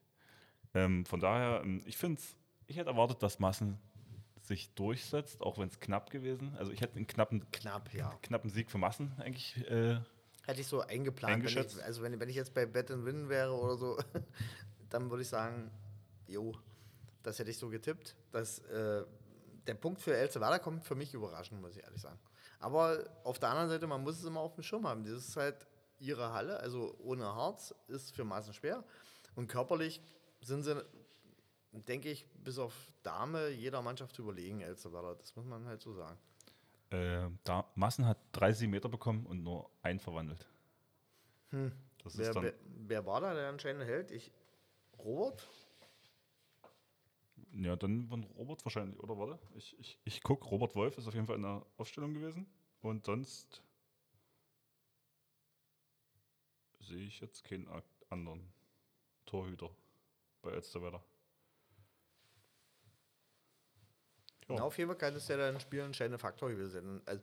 Ähm, 0.72 1.04
von 1.04 1.20
daher, 1.20 1.60
ähm, 1.62 1.82
ich 1.84 1.96
finde 1.96 2.22
ich 2.66 2.76
hätte 2.76 2.90
erwartet, 2.90 3.22
dass 3.22 3.40
Massen 3.40 3.78
sich 4.40 4.72
durchsetzt, 4.74 5.42
auch 5.42 5.58
wenn 5.58 5.68
es 5.68 5.80
knapp 5.80 6.10
gewesen. 6.10 6.54
Also 6.56 6.72
ich 6.72 6.80
hätte 6.80 6.96
einen 6.96 7.06
knappen, 7.06 7.50
Knapp, 7.50 7.92
ja. 7.92 8.16
knappen 8.22 8.48
Sieg 8.48 8.70
für 8.70 8.78
Massen 8.78 9.12
eigentlich. 9.18 9.56
Äh, 9.68 10.00
Hätte 10.50 10.60
ich 10.60 10.66
so 10.66 10.80
eingeplant. 10.80 11.32
Wenn 11.32 11.40
Eingeschätzt? 11.40 11.76
ich, 11.78 11.84
also 11.84 12.02
wenn, 12.02 12.18
wenn 12.18 12.28
ich 12.28 12.36
jetzt 12.36 12.54
bei 12.54 12.66
Bet 12.66 12.90
and 12.90 13.04
Win 13.04 13.28
wäre 13.28 13.52
oder 13.52 13.76
so, 13.76 13.98
dann 14.90 15.10
würde 15.10 15.22
ich 15.22 15.28
sagen, 15.28 15.70
jo, 16.26 16.54
das 17.22 17.38
hätte 17.38 17.50
ich 17.50 17.58
so 17.58 17.68
getippt. 17.68 18.16
Dass, 18.32 18.58
äh, 18.60 19.04
der 19.66 19.74
Punkt 19.74 20.00
für 20.00 20.16
Elsterwerda 20.16 20.58
kommt 20.58 20.84
für 20.84 20.94
mich 20.94 21.14
überraschend, 21.14 21.60
muss 21.60 21.76
ich 21.76 21.82
ehrlich 21.82 22.00
sagen. 22.00 22.18
Aber 22.58 23.04
auf 23.24 23.38
der 23.38 23.50
anderen 23.50 23.68
Seite, 23.68 23.86
man 23.86 24.02
muss 24.02 24.18
es 24.18 24.24
immer 24.24 24.40
auf 24.40 24.54
dem 24.54 24.62
Schirm 24.62 24.86
haben. 24.86 25.04
Das 25.04 25.12
ist 25.12 25.36
halt 25.36 25.66
ihre 25.98 26.32
Halle, 26.32 26.58
also 26.60 26.96
ohne 26.98 27.24
Harz 27.24 27.74
ist 27.88 28.14
für 28.14 28.24
Maßen 28.24 28.52
schwer. 28.54 28.84
Und 29.34 29.48
körperlich 29.48 30.02
sind 30.40 30.64
sie, 30.64 30.82
denke 31.72 32.10
ich, 32.10 32.26
bis 32.42 32.58
auf 32.58 32.74
Dame 33.02 33.48
jeder 33.50 33.82
Mannschaft 33.82 34.18
überlegen, 34.18 34.60
Elsterwerda. 34.60 35.14
Das 35.14 35.36
muss 35.36 35.46
man 35.46 35.66
halt 35.66 35.80
so 35.80 35.92
sagen. 35.92 36.18
Äh, 36.90 37.28
da, 37.44 37.70
Massen 37.74 38.06
hat 38.06 38.18
30 38.32 38.68
Meter 38.68 38.88
bekommen 38.88 39.26
und 39.26 39.42
nur 39.42 39.70
einen 39.82 40.00
verwandelt. 40.00 40.46
Das 42.02 42.16
Wer, 42.16 42.34
wer, 42.34 42.54
wer 42.64 43.06
war 43.06 43.20
da, 43.20 43.34
der 43.34 43.48
anscheinend 43.48 43.84
hält? 43.84 44.10
Ich, 44.10 44.32
Robert? 44.98 45.46
Ja, 47.52 47.76
dann 47.76 48.06
von 48.06 48.24
Robert 48.24 48.64
wahrscheinlich, 48.64 48.98
oder 49.00 49.18
warte? 49.18 49.38
Ich, 49.54 49.78
ich, 49.78 49.98
ich 50.04 50.22
gucke, 50.22 50.46
Robert 50.46 50.74
Wolf 50.74 50.96
ist 50.98 51.08
auf 51.08 51.14
jeden 51.14 51.26
Fall 51.26 51.36
in 51.36 51.42
der 51.42 51.66
Aufstellung 51.76 52.14
gewesen. 52.14 52.46
Und 52.80 53.04
sonst 53.04 53.62
sehe 56.80 57.06
ich 57.06 57.20
jetzt 57.20 57.44
keinen 57.44 57.68
anderen 58.08 58.52
Torhüter 59.26 59.70
bei 60.42 60.52
Elsterwerda. 60.52 61.02
Ja. 64.50 64.56
Na, 64.58 64.62
auf 64.64 64.76
jeden 64.78 64.88
Fall 64.90 64.98
kann 64.98 65.14
es 65.14 65.28
ja 65.28 65.36
dann 65.36 65.54
ein 65.54 65.60
Spiel 65.60 65.80
ein 65.80 65.86
entscheidender 65.86 66.18
Faktor 66.18 66.50
gewesen 66.50 66.70
sein. 66.70 67.00
Also, 67.06 67.22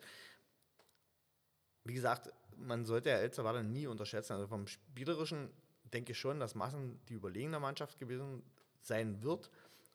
wie 1.84 1.93
gesagt, 1.93 2.31
man 2.57 2.86
sollte 2.86 3.10
ja 3.10 3.17
Elsterwerda 3.17 3.63
nie 3.63 3.88
unterschätzen. 3.88 4.34
Also 4.34 4.48
vom 4.48 4.67
Spielerischen 4.67 5.50
denke 5.93 6.12
ich 6.12 6.19
schon, 6.19 6.39
dass 6.39 6.55
Massen 6.55 7.00
die 7.07 7.13
überlegene 7.13 7.60
Mannschaft 7.60 7.98
gewesen 8.00 8.43
sein 8.81 9.22
wird. 9.24 9.50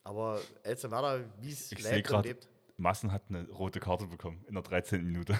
Aber 0.04 0.40
Elsterwerda, 0.62 1.20
wie 1.40 1.52
es 1.52 1.70
gerade, 1.70 2.28
lebt. 2.28 2.48
Massen 2.76 3.12
hat 3.12 3.22
eine 3.28 3.48
rote 3.50 3.78
Karte 3.80 4.06
bekommen 4.06 4.44
in 4.48 4.54
der 4.54 4.62
13. 4.62 5.04
Minute. 5.04 5.38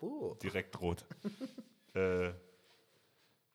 Oh, 0.00 0.34
Direkt 0.42 0.80
rot. 0.80 1.04
äh, 1.94 2.28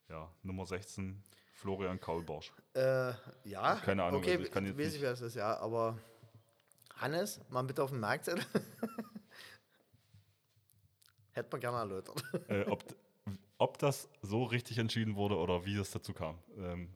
ja, 0.09 0.29
Nummer 0.43 0.65
16, 0.65 1.23
Florian 1.53 1.99
Kaulbarsch. 1.99 2.51
äh, 2.73 3.13
ja, 3.45 3.75
Keine 3.85 4.03
Ahnung, 4.03 4.21
okay, 4.21 4.31
also 4.31 4.43
ich 4.43 4.51
kann 4.51 4.65
jetzt 4.65 4.77
weiß 4.77 4.85
nicht- 4.87 4.95
ich, 4.95 5.01
wer 5.01 5.11
es 5.13 5.21
ist, 5.21 5.35
ja, 5.35 5.57
aber 5.57 5.97
Hannes, 7.01 7.41
mal 7.49 7.63
bitte 7.63 7.83
auf 7.83 7.89
den 7.89 7.99
Markt 7.99 8.25
setzen. 8.25 8.45
Hätte 11.33 11.49
man 11.51 11.61
gerne 11.61 11.77
erläutert. 11.77 12.23
äh, 12.49 12.63
ob, 12.69 12.83
ob 13.57 13.77
das 13.79 14.09
so 14.21 14.43
richtig 14.43 14.77
entschieden 14.77 15.15
wurde 15.15 15.37
oder 15.37 15.65
wie 15.65 15.77
es 15.77 15.91
dazu 15.91 16.13
kam. 16.13 16.37
Ähm, 16.57 16.89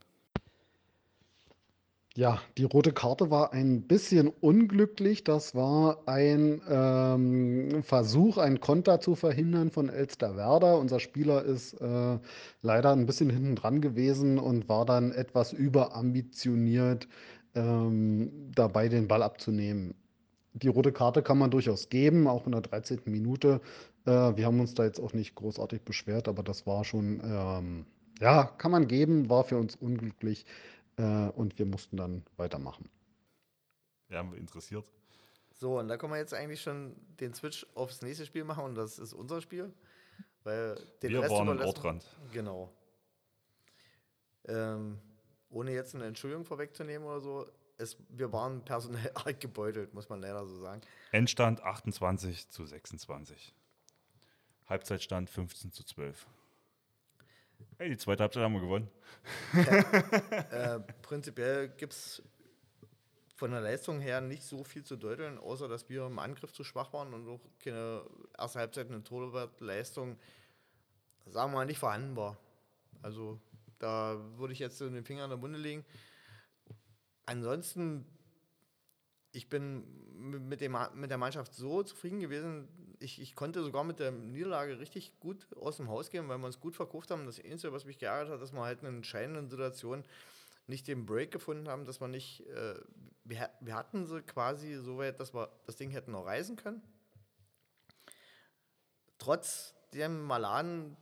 Ja, 2.18 2.40
die 2.58 2.64
rote 2.64 2.94
Karte 2.94 3.30
war 3.30 3.52
ein 3.52 3.82
bisschen 3.82 4.30
unglücklich. 4.30 5.26
Das 5.26 5.54
war 5.54 5.98
ein 6.06 6.62
ähm, 6.70 7.84
Versuch, 7.84 8.38
ein 8.38 8.62
Konter 8.62 9.02
zu 9.02 9.16
verhindern 9.16 9.70
von 9.70 9.90
Elsterwerda. 9.90 10.76
Unser 10.76 11.02
Spieler 11.02 11.44
ist 11.44 11.74
äh, 11.74 12.18
leider 12.62 12.94
ein 12.94 13.06
bisschen 13.06 13.30
hinten 13.30 13.58
dran 13.58 13.82
gewesen 13.82 14.40
und 14.40 14.70
war 14.70 14.86
dann 14.86 15.12
etwas 15.12 15.52
überambitioniert 15.52 17.10
ähm, 17.56 18.52
dabei, 18.54 18.88
den 18.90 19.08
Ball 19.08 19.24
abzunehmen. 19.24 19.96
Die 20.54 20.68
rote 20.70 20.92
Karte 20.94 21.22
kann 21.24 21.38
man 21.38 21.52
durchaus 21.52 21.90
geben, 21.90 22.28
auch 22.28 22.46
in 22.46 22.52
der 22.54 22.62
13. 22.62 23.02
Minute. 23.06 23.60
Äh, 24.06 24.12
wir 24.38 24.46
haben 24.46 24.60
uns 24.60 24.74
da 24.74 24.86
jetzt 24.86 25.00
auch 25.00 25.14
nicht 25.14 25.36
großartig 25.36 25.82
beschwert, 25.82 26.28
aber 26.28 26.44
das 26.44 26.66
war 26.66 26.84
schon, 26.86 27.20
ähm, 27.24 27.86
ja, 28.20 28.46
kann 28.46 28.72
man 28.72 28.88
geben, 28.88 29.30
war 29.30 29.44
für 29.44 29.58
uns 29.58 29.76
unglücklich. 29.76 30.46
Äh, 30.98 31.28
und 31.30 31.60
wir 31.60 31.66
mussten 31.66 31.98
dann 31.98 32.24
weitermachen. 32.38 32.88
ja, 34.10 34.20
haben 34.20 34.32
wir 34.32 34.40
interessiert. 34.40 34.86
So, 35.58 35.80
und 35.80 35.88
da 35.90 35.98
können 35.98 36.14
wir 36.14 36.20
jetzt 36.20 36.34
eigentlich 36.34 36.62
schon 36.62 36.96
den 37.20 37.34
Switch 37.34 37.66
aufs 37.76 38.02
nächste 38.02 38.26
Spiel 38.26 38.44
machen 38.46 38.64
und 38.66 38.76
das 38.76 39.00
ist 39.00 39.14
unser 39.14 39.42
Spiel. 39.42 39.74
Weil 40.44 40.76
den 41.02 41.10
Wir 41.12 41.22
Rest 41.22 41.32
waren 41.32 41.48
im 41.48 41.54
überlassen- 41.56 41.68
Ortrand. 41.78 42.06
Genau. 42.32 42.72
Ähm, 44.48 45.00
ohne 45.50 45.72
jetzt 45.72 45.96
eine 45.96 46.06
Entschuldigung 46.06 46.46
vorwegzunehmen 46.46 47.08
oder 47.08 47.22
so, 47.22 47.48
es, 47.78 47.98
wir 48.10 48.32
waren 48.32 48.64
personell 48.64 49.12
arg 49.16 49.40
gebeutelt, 49.40 49.94
muss 49.94 50.10
man 50.10 50.22
leider 50.22 50.46
so 50.46 50.58
sagen. 50.60 50.82
Endstand 51.12 51.62
28 51.62 52.50
zu 52.50 52.66
26. 52.66 53.54
Halbzeitstand 54.68 55.30
15 55.30 55.72
zu 55.72 55.84
12. 55.84 56.26
Hey, 57.78 57.90
die 57.90 57.98
zweite 57.98 58.24
Halbzeit 58.24 58.44
haben 58.44 58.54
wir 58.54 58.62
gewonnen. 58.62 58.90
Äh, 60.52 60.80
prinzipiell 61.02 61.70
gibt 61.70 61.94
es 61.94 62.24
von 63.36 63.52
der 63.52 63.62
Leistung 63.62 64.00
her 64.00 64.22
nicht 64.22 64.44
so 64.44 64.64
viel 64.64 64.84
zu 64.84 64.96
deuteln, 64.96 65.38
außer 65.38 65.68
dass 65.68 65.90
wir 65.90 66.06
im 66.06 66.20
Angriff 66.20 66.54
zu 66.54 66.64
schwach 66.64 66.94
waren 66.94 67.14
und 67.14 67.28
auch 67.28 67.42
keine 67.60 68.04
erste 68.38 68.60
Halbzeit 68.60 68.90
eine 68.90 69.04
Torwartleistung, 69.04 70.18
sagen 71.26 71.52
wir 71.52 71.58
mal, 71.58 71.66
nicht 71.66 71.80
vorhanden 71.80 72.16
war. 72.16 72.38
Also 73.02 73.40
da 73.80 74.20
würde 74.38 74.54
ich 74.54 74.60
jetzt 74.60 74.78
so 74.78 74.90
den 74.90 75.04
Finger 75.04 75.26
in 75.26 75.30
der 75.30 75.42
Wunde 75.42 75.60
legen. 75.60 75.86
Ansonsten, 77.26 78.06
ich 79.32 79.50
bin 79.50 79.84
mit, 80.16 80.62
dem, 80.62 80.78
mit 80.94 81.10
der 81.10 81.18
Mannschaft 81.18 81.54
so 81.54 81.84
zufrieden 81.84 82.20
gewesen. 82.20 82.68
Ich, 83.00 83.22
ich 83.22 83.36
konnte 83.36 83.64
sogar 83.64 83.84
mit 83.84 84.00
der 84.00 84.12
Niederlage 84.12 84.80
richtig 84.80 85.20
gut 85.20 85.48
aus 85.56 85.78
dem 85.78 85.90
Haus 85.90 86.10
gehen, 86.10 86.28
weil 86.30 86.38
wir 86.38 86.46
uns 86.46 86.60
gut 86.60 86.76
verkauft 86.76 87.12
haben. 87.12 87.26
Das 87.26 87.44
Einzige, 87.44 87.74
was 87.74 87.86
mich 87.86 87.98
geärgert 87.98 88.30
hat, 88.30 88.42
dass 88.42 88.54
wir 88.54 88.62
halt 88.62 88.82
in 88.82 88.88
entscheidenden 88.88 89.50
Situationen 89.50 90.06
nicht 90.68 90.88
den 90.88 91.06
Break 91.06 91.32
gefunden 91.32 91.68
haben, 91.68 91.86
dass 91.86 92.00
wir 92.00 92.08
nicht, 92.08 92.48
äh, 92.48 92.76
wir, 93.24 93.50
wir 93.60 93.76
hatten 93.76 94.06
sie 94.06 94.22
quasi 94.22 94.76
so 94.76 94.98
weit, 94.98 95.20
dass 95.20 95.34
wir 95.34 95.52
das 95.66 95.76
Ding 95.76 95.90
hätten 95.92 96.12
noch 96.12 96.26
reisen 96.26 96.56
können. 96.56 96.82
Trotz 99.18 99.74
der 99.94 100.10
maladen 100.10 100.98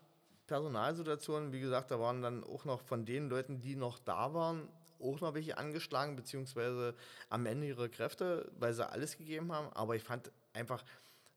Personalsituation, 0.47 1.51
wie 1.51 1.59
gesagt, 1.59 1.91
da 1.91 1.99
waren 1.99 2.21
dann 2.21 2.43
auch 2.43 2.65
noch 2.65 2.81
von 2.81 3.05
den 3.05 3.29
Leuten, 3.29 3.61
die 3.61 3.75
noch 3.75 3.99
da 3.99 4.33
waren, 4.33 4.67
auch 4.99 5.21
noch 5.21 5.33
welche 5.33 5.57
angeschlagen, 5.57 6.15
beziehungsweise 6.15 6.95
am 7.29 7.45
Ende 7.45 7.67
ihre 7.67 7.89
Kräfte, 7.89 8.51
weil 8.59 8.73
sie 8.73 8.87
alles 8.87 9.17
gegeben 9.17 9.51
haben. 9.51 9.71
Aber 9.73 9.95
ich 9.95 10.03
fand 10.03 10.31
einfach 10.53 10.83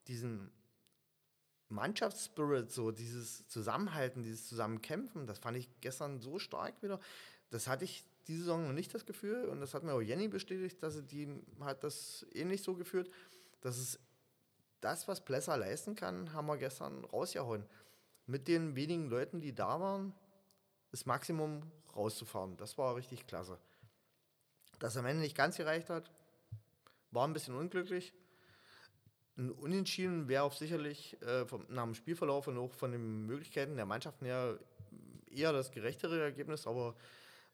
diesen 0.06 0.50
Mannschaftsspirit, 1.68 2.70
so 2.70 2.92
dieses 2.92 3.46
Zusammenhalten, 3.48 4.22
dieses 4.22 4.48
Zusammenkämpfen, 4.48 5.26
das 5.26 5.38
fand 5.38 5.56
ich 5.56 5.68
gestern 5.80 6.20
so 6.20 6.38
stark 6.38 6.80
wieder. 6.82 7.00
Das 7.50 7.66
hatte 7.66 7.84
ich 7.84 8.04
diese 8.28 8.40
Saison 8.40 8.66
noch 8.66 8.72
nicht 8.72 8.92
das 8.94 9.06
Gefühl 9.06 9.46
und 9.46 9.60
das 9.60 9.75
hat 9.75 9.82
mir 9.82 9.92
auch 9.92 10.00
Jenny 10.00 10.28
bestätigt, 10.28 10.82
dass 10.82 10.94
sie 10.94 11.02
die 11.02 11.28
hat 11.60 11.84
das 11.84 12.26
ähnlich 12.34 12.62
so 12.62 12.75
geführt, 12.75 13.10
dass 13.60 13.78
es 13.78 13.98
das, 14.80 15.08
was 15.08 15.25
Plesser 15.25 15.56
leisten 15.56 15.94
kann, 15.94 16.32
haben 16.32 16.46
wir 16.46 16.56
gestern 16.56 17.04
rausgehauen. 17.04 17.64
Mit 18.26 18.49
den 18.49 18.75
wenigen 18.75 19.09
Leuten, 19.09 19.40
die 19.40 19.54
da 19.54 19.80
waren, 19.80 20.12
das 20.90 21.06
Maximum 21.06 21.62
rauszufahren. 21.95 22.56
Das 22.56 22.76
war 22.76 22.97
richtig 22.97 23.26
klasse. 23.26 23.59
Dass 24.78 24.97
am 24.97 25.06
Ende 25.06 25.23
nicht 25.23 25.37
ganz 25.37 25.56
gereicht 25.56 25.90
hat, 25.90 26.11
war 27.11 27.26
ein 27.26 27.33
bisschen 27.33 27.54
unglücklich. 27.54 28.12
Ein 29.38 29.50
Unentschieden 29.50 30.28
wäre 30.28 30.42
auch 30.42 30.52
sicherlich 30.52 31.21
äh, 31.23 31.47
vom, 31.47 31.64
nach 31.68 31.85
dem 31.85 31.95
Spielverlauf 31.95 32.49
und 32.49 32.59
auch 32.59 32.73
von 32.73 32.92
den 32.92 33.26
Möglichkeiten 33.26 33.76
der 33.76 33.87
Mannschaften 33.87 34.25
her 34.25 34.59
eher 35.30 35.52
das 35.52 35.71
gerechtere 35.71 36.21
Ergebnis, 36.21 36.66
aber 36.66 36.95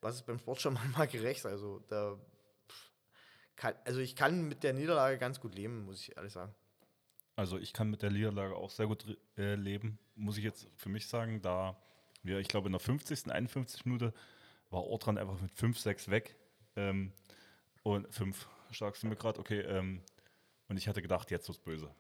was 0.01 0.17
ist 0.17 0.27
beim 0.27 0.39
Sport 0.39 0.61
schon 0.61 0.75
manchmal 0.75 1.09
gerecht? 1.09 1.45
Also, 1.47 1.81
da, 1.89 2.19
kann, 3.57 3.75
also 3.85 4.01
ich 4.01 4.17
kann 4.17 4.49
mit 4.49 4.63
der 4.63 4.73
Niederlage 4.73 5.19
ganz 5.19 5.41
gut 5.41 5.55
leben, 5.55 5.85
muss 5.85 6.01
ich 6.01 6.17
ehrlich 6.17 6.33
sagen. 6.33 6.55
Also 7.37 7.59
ich 7.59 7.73
kann 7.73 7.91
mit 7.91 8.03
der 8.03 8.11
Niederlage 8.11 8.55
auch 8.55 8.71
sehr 8.71 8.87
gut 8.87 9.19
äh, 9.39 9.55
leben, 9.55 9.99
muss 10.15 10.37
ich 10.37 10.45
jetzt 10.45 10.69
für 10.77 10.89
mich 10.89 11.07
sagen, 11.07 11.41
da 11.41 11.77
wir, 12.23 12.39
ich 12.39 12.49
glaube, 12.49 12.69
in 12.69 12.73
der 12.73 12.81
50., 12.81 13.31
51. 13.33 13.85
Minute 13.85 14.13
war 14.71 14.85
Ortrand 14.85 15.19
einfach 15.19 15.41
mit 15.41 15.53
5-6 15.53 16.11
weg. 16.11 16.37
Ähm, 16.77 17.13
und 17.83 18.13
5, 18.15 18.49
sagst 18.73 19.03
du 19.03 19.09
mir 19.09 19.17
gerade, 19.17 19.41
okay. 19.41 19.61
Ähm, 19.61 20.03
und 20.69 20.77
ich 20.77 20.89
hatte 20.89 21.03
gedacht, 21.03 21.31
jetzt 21.31 21.49
wird's 21.49 21.61
böse. 21.61 21.95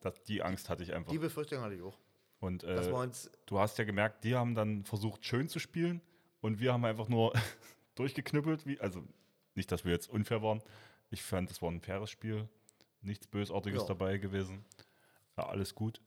Das, 0.00 0.22
die 0.24 0.42
Angst 0.42 0.68
hatte 0.68 0.82
ich 0.82 0.94
einfach. 0.94 1.12
Die 1.12 1.18
Befürchtung 1.18 1.60
hatte 1.60 1.74
ich 1.74 1.82
auch. 1.82 1.98
Und 2.40 2.64
äh, 2.64 3.08
du 3.46 3.58
hast 3.58 3.78
ja 3.78 3.84
gemerkt, 3.84 4.24
die 4.24 4.36
haben 4.36 4.54
dann 4.54 4.84
versucht, 4.84 5.24
schön 5.26 5.48
zu 5.48 5.58
spielen 5.58 6.00
und 6.40 6.60
wir 6.60 6.72
haben 6.72 6.84
einfach 6.84 7.08
nur 7.08 7.32
durchgeknüppelt. 7.96 8.66
Wie, 8.66 8.80
also 8.80 9.04
nicht, 9.54 9.70
dass 9.72 9.84
wir 9.84 9.92
jetzt 9.92 10.08
unfair 10.08 10.42
waren. 10.42 10.62
Ich 11.10 11.22
fand, 11.22 11.50
es 11.50 11.60
war 11.62 11.70
ein 11.70 11.80
faires 11.80 12.10
Spiel. 12.10 12.48
Nichts 13.02 13.26
Bösartiges 13.26 13.82
Ja. 13.82 13.88
dabei 13.88 14.18
gewesen. 14.18 14.64
War 15.36 15.48
alles 15.50 15.74
gut. 15.74 16.00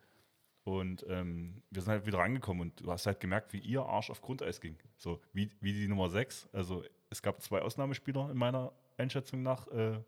Und 0.63 1.03
ähm, 1.10 1.63
wir 1.71 1.81
sind 1.81 1.91
halt 1.91 2.05
wieder 2.05 2.19
rangekommen 2.19 2.62
und 2.69 2.81
du 2.86 2.91
hast 2.91 3.05
halt 3.07 3.19
gemerkt, 3.19 3.51
wie 3.53 3.60
ihr 3.60 3.81
Arsch 3.81 4.10
auf 4.12 4.21
Grundeis 4.21 4.62
ging. 4.62 4.77
So 4.98 5.19
wie, 5.33 5.50
wie 5.60 5.74
die 5.74 5.88
Nummer 5.88 6.10
6. 6.10 6.50
Also 6.53 6.83
es 7.10 7.21
gab 7.21 7.41
zwei 7.41 7.62
Ausnahmespieler 7.62 8.29
in 8.29 8.38
meiner 8.38 8.71
Einschätzung 8.98 9.41
nach, 9.41 9.67
äh, 9.69 10.00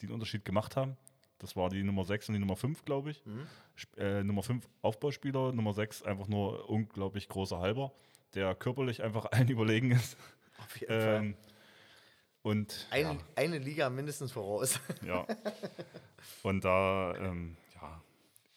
die 0.00 0.06
den 0.06 0.12
Unterschied 0.14 0.44
gemacht 0.44 0.76
haben. 0.76 0.96
Das 1.38 1.56
war 1.56 1.70
die 1.70 1.82
Nummer 1.82 2.04
6 2.04 2.28
und 2.28 2.34
die 2.34 2.40
Nummer 2.40 2.56
5, 2.56 2.84
glaube 2.84 3.10
ich. 3.12 3.22
Sp- 3.80 3.96
Äh, 3.98 4.22
Nummer 4.24 4.42
5 4.42 4.68
Aufbauspieler, 4.82 5.52
Nummer 5.52 5.72
6 5.72 6.02
einfach 6.02 6.28
nur 6.28 6.68
unglaublich 6.68 7.28
großer 7.28 7.58
Halber, 7.58 7.92
der 8.34 8.54
körperlich 8.54 9.02
einfach 9.02 9.26
allen 9.32 9.48
überlegen 9.48 9.90
ist. 9.92 10.16
auf 10.58 10.76
jeden 10.80 10.92
Fall 10.92 11.16
Ähm, 11.16 11.36
und 12.44 12.86
eine, 12.90 13.14
ja, 13.14 13.18
eine 13.36 13.56
Liga 13.56 13.88
mindestens 13.88 14.30
voraus. 14.30 14.78
ja. 15.02 15.26
Und 16.42 16.62
da, 16.62 17.14
ähm, 17.16 17.56
ja, 17.74 18.02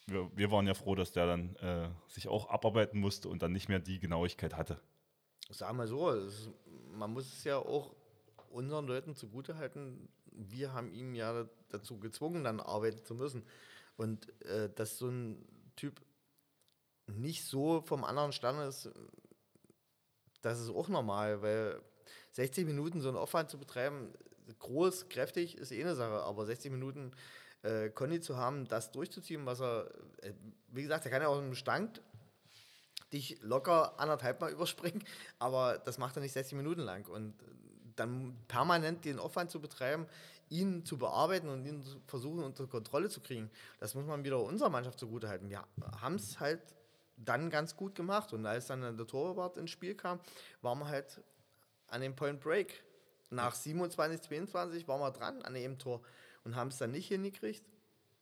wir, 0.08 0.30
wir 0.36 0.52
waren 0.52 0.68
ja 0.68 0.74
froh, 0.74 0.94
dass 0.94 1.14
der 1.14 1.26
dann 1.26 1.56
äh, 1.56 1.90
sich 2.10 2.28
auch 2.28 2.50
abarbeiten 2.50 3.00
musste 3.00 3.30
und 3.30 3.42
dann 3.42 3.54
nicht 3.54 3.70
mehr 3.70 3.80
die 3.80 4.00
Genauigkeit 4.00 4.58
hatte. 4.58 4.82
Sagen 5.50 5.78
wir 5.78 5.88
so, 5.88 6.12
ist, 6.12 6.50
man 6.92 7.14
muss 7.14 7.32
es 7.32 7.46
ja 7.46 7.60
auch 7.60 7.96
unseren 8.50 8.88
Leuten 8.88 9.16
zugutehalten. 9.16 10.10
Wir 10.34 10.74
haben 10.74 10.92
ihn 10.92 11.16
ja 11.16 11.48
dazu 11.70 11.98
gezwungen, 11.98 12.44
dann 12.44 12.60
arbeiten 12.60 13.06
zu 13.06 13.16
müssen. 13.16 13.46
Und 13.96 14.28
äh, 14.44 14.70
dass 14.76 14.98
so 14.98 15.08
ein 15.08 15.48
Typ 15.78 16.02
nicht 17.06 17.46
so 17.46 17.80
vom 17.80 18.04
anderen 18.04 18.34
Stand 18.34 18.60
ist, 18.68 18.92
das 20.42 20.60
ist 20.60 20.72
auch 20.72 20.90
normal, 20.90 21.42
weil 21.42 21.82
60 22.38 22.68
Minuten 22.68 23.02
so 23.02 23.08
einen 23.08 23.18
Aufwand 23.18 23.50
zu 23.50 23.58
betreiben, 23.58 24.14
groß, 24.60 25.10
kräftig 25.10 25.58
ist 25.58 25.72
eh 25.72 25.82
eine 25.82 25.96
Sache, 25.96 26.22
aber 26.22 26.46
60 26.46 26.72
Minuten 26.72 27.12
äh, 27.64 27.90
Conny 27.90 28.22
zu 28.22 28.38
haben, 28.38 28.68
das 28.68 28.92
durchzuziehen, 28.92 29.48
was 29.48 29.60
er, 29.60 29.90
äh, 30.22 30.34
wie 30.68 30.84
gesagt, 30.84 31.06
er 31.06 31.12
kann 31.12 31.24
ja 31.24 31.30
auch 31.30 31.40
im 31.40 31.56
Stand 31.56 32.04
dich 33.12 33.42
locker 33.42 34.00
anderthalb 34.00 34.40
Mal 34.40 34.52
überspringen, 34.58 35.04
aber 35.40 35.80
das 35.80 35.98
macht 35.98 36.16
er 36.16 36.22
nicht 36.22 36.34
60 36.34 36.56
Minuten 36.58 36.82
lang. 36.82 37.08
Und 37.08 37.34
dann 37.96 38.38
permanent 38.48 39.04
den 39.04 39.18
Aufwand 39.18 39.50
zu 39.50 39.60
betreiben, 39.60 40.06
ihn 40.50 40.86
zu 40.86 41.00
bearbeiten 41.00 41.50
und 41.50 41.66
ihn 41.66 41.84
zu 41.84 42.00
versuchen 42.06 42.44
unter 42.44 42.68
Kontrolle 42.68 43.10
zu 43.10 43.20
kriegen, 43.20 43.50
das 43.80 43.96
muss 43.96 44.06
man 44.06 44.24
wieder 44.24 44.40
unserer 44.40 44.70
Mannschaft 44.70 45.00
zugutehalten. 45.00 45.50
Wir 45.50 45.66
haben 46.00 46.16
es 46.16 46.40
halt 46.40 46.62
dann 47.18 47.50
ganz 47.50 47.76
gut 47.76 47.96
gemacht. 47.96 48.32
Und 48.32 48.46
als 48.46 48.68
dann 48.68 48.96
der 48.96 49.08
Torwart 49.08 49.58
ins 49.58 49.72
Spiel 49.72 49.96
kam, 49.96 50.20
waren 50.62 50.78
wir 50.78 50.88
halt 50.88 51.20
an 51.88 52.02
dem 52.02 52.16
Point 52.16 52.40
Break. 52.40 52.84
Nach 53.30 53.54
27, 53.54 54.22
22 54.22 54.88
waren 54.88 55.02
wir 55.02 55.12
dran 55.12 55.42
an 55.42 55.54
dem 55.54 55.78
Tor 55.78 56.02
und 56.44 56.56
haben 56.56 56.70
es 56.70 56.78
dann 56.78 56.92
nicht 56.92 57.08
hingekriegt, 57.08 57.64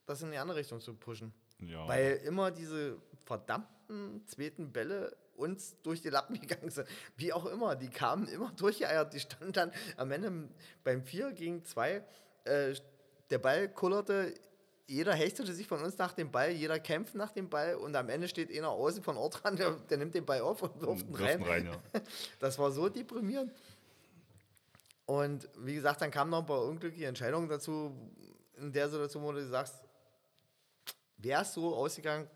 das 0.04 0.22
in 0.22 0.30
die 0.30 0.38
andere 0.38 0.58
Richtung 0.58 0.80
zu 0.80 0.94
pushen. 0.94 1.32
Ja. 1.60 1.86
Weil 1.86 2.20
immer 2.24 2.50
diese 2.50 2.98
verdammten 3.24 4.26
zweiten 4.26 4.72
Bälle 4.72 5.16
uns 5.36 5.80
durch 5.82 6.02
die 6.02 6.10
Lappen 6.10 6.34
gegangen 6.40 6.70
sind. 6.70 6.88
Wie 7.16 7.32
auch 7.32 7.46
immer, 7.46 7.76
die 7.76 7.88
kamen 7.88 8.26
immer 8.28 8.52
durchgeeiert. 8.56 9.12
Die 9.14 9.20
standen 9.20 9.52
dann 9.52 9.72
am 9.96 10.10
Ende 10.10 10.48
beim 10.82 11.02
4 11.02 11.32
gegen 11.32 11.64
2. 11.64 12.04
Äh, 12.44 12.74
der 13.30 13.38
Ball 13.38 13.68
kullerte, 13.68 14.34
jeder 14.88 15.14
hechtete 15.14 15.52
sich 15.52 15.66
von 15.66 15.82
uns 15.82 15.98
nach 15.98 16.12
dem 16.12 16.30
Ball, 16.30 16.52
jeder 16.52 16.78
kämpft 16.78 17.14
nach 17.14 17.32
dem 17.32 17.48
Ball 17.48 17.74
und 17.74 17.96
am 17.96 18.08
Ende 18.08 18.28
steht 18.28 18.56
einer 18.56 18.70
außen 18.70 19.02
von 19.02 19.16
Ort 19.16 19.42
dran, 19.42 19.56
der, 19.56 19.72
der 19.72 19.98
nimmt 19.98 20.14
den 20.14 20.24
Ball 20.24 20.40
auf 20.40 20.62
und 20.62 20.80
wirft 20.80 21.08
ihn 21.08 21.14
rein. 21.14 21.42
rein 21.42 21.66
ja. 21.66 22.00
Das 22.38 22.58
war 22.58 22.70
so 22.70 22.88
deprimierend. 22.88 23.52
Und 25.06 25.48
wie 25.58 25.74
gesagt, 25.74 26.00
dann 26.02 26.10
kamen 26.10 26.30
noch 26.30 26.40
ein 26.40 26.46
paar 26.46 26.62
unglückliche 26.62 27.06
Entscheidungen 27.06 27.48
dazu, 27.48 27.94
in 28.56 28.72
der 28.72 28.88
Situation, 28.88 29.22
wo 29.22 29.32
du 29.32 29.46
sagst, 29.46 29.74
es 31.22 31.54
so 31.54 31.74
ausgegangen, 31.74 32.28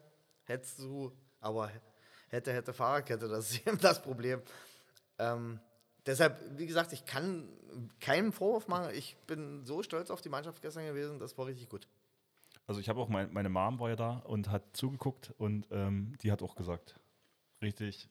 hättest 0.45 0.81
du, 0.81 1.13
aber 1.41 1.71
hätte, 2.29 2.53
hätte 2.53 2.73
Fahrradkette, 2.73 3.29
das 3.29 3.51
ist 3.51 3.67
eben 3.67 3.79
das 3.79 4.03
Problem. 4.03 4.43
Ähm, 5.19 5.61
deshalb, 6.05 6.41
wie 6.59 6.67
gesagt, 6.67 6.93
ich 6.93 7.05
kann 7.05 7.49
keinen 8.01 8.33
Vorwurf 8.33 8.67
machen. 8.69 8.93
Ich 8.95 9.17
bin 9.27 9.65
so 9.65 9.83
stolz 9.83 10.11
auf 10.11 10.21
die 10.21 10.29
Mannschaft 10.29 10.61
gestern 10.63 10.87
gewesen, 10.87 11.19
das 11.19 11.37
war 11.39 11.47
richtig 11.47 11.69
gut. 11.69 11.87
Also 12.71 12.81
ich 12.81 12.89
habe 12.89 13.01
auch, 13.01 13.09
mein, 13.09 13.33
meine 13.33 13.49
Mom 13.49 13.81
war 13.81 13.89
ja 13.89 13.97
da 13.97 14.19
und 14.19 14.49
hat 14.49 14.77
zugeguckt 14.77 15.35
und 15.39 15.67
ähm, 15.73 16.17
die 16.23 16.31
hat 16.31 16.41
auch 16.41 16.55
gesagt, 16.55 17.01
richtig, 17.61 18.09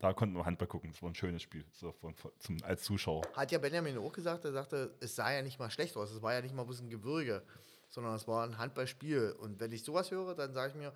da 0.00 0.12
konnten 0.12 0.34
wir 0.34 0.44
Handball 0.44 0.66
gucken. 0.66 0.90
Es 0.90 1.00
war 1.02 1.08
ein 1.08 1.14
schönes 1.14 1.42
Spiel 1.42 1.64
so 1.70 1.92
von, 1.92 2.12
zum, 2.40 2.60
als 2.64 2.82
Zuschauer. 2.82 3.22
Hat 3.34 3.52
ja 3.52 3.58
Benjamin 3.58 3.96
auch 3.98 4.12
gesagt, 4.12 4.44
er 4.44 4.50
sagte, 4.50 4.96
es 4.98 5.14
sah 5.14 5.32
ja 5.32 5.40
nicht 5.40 5.60
mal 5.60 5.70
schlecht 5.70 5.96
aus. 5.96 6.10
Es 6.10 6.20
war 6.20 6.34
ja 6.34 6.40
nicht 6.40 6.52
mal 6.52 6.62
ein 6.62 6.66
bisschen 6.66 6.90
Gebirge, 6.90 7.44
sondern 7.88 8.16
es 8.16 8.26
war 8.26 8.42
ein 8.42 8.58
Handballspiel. 8.58 9.36
Und 9.38 9.60
wenn 9.60 9.70
ich 9.70 9.84
sowas 9.84 10.10
höre, 10.10 10.34
dann 10.34 10.52
sage 10.52 10.72
ich 10.72 10.78
mir, 10.78 10.92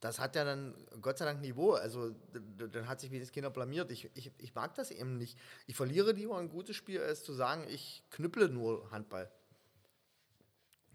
das 0.00 0.18
hat 0.20 0.34
ja 0.34 0.46
dann 0.46 0.74
Gott 1.02 1.18
sei 1.18 1.26
Dank 1.26 1.42
Niveau. 1.42 1.72
Also 1.72 2.14
dann 2.32 2.88
hat 2.88 3.00
sich 3.00 3.10
das 3.20 3.32
Kinder 3.32 3.50
blamiert. 3.50 3.90
Ich, 3.90 4.08
ich, 4.14 4.32
ich 4.38 4.54
mag 4.54 4.74
das 4.76 4.90
eben 4.90 5.18
nicht. 5.18 5.36
Ich 5.66 5.76
verliere 5.76 6.12
lieber 6.12 6.38
ein 6.38 6.48
gutes 6.48 6.74
Spiel, 6.74 7.02
als 7.02 7.22
zu 7.22 7.34
sagen, 7.34 7.66
ich 7.68 8.02
knüpple 8.08 8.48
nur 8.48 8.90
Handball. 8.90 9.30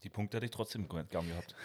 Die 0.03 0.09
Punkte 0.09 0.37
hätte 0.37 0.45
ich 0.45 0.51
trotzdem 0.51 0.87
gern 0.87 1.07
gehabt. 1.09 1.55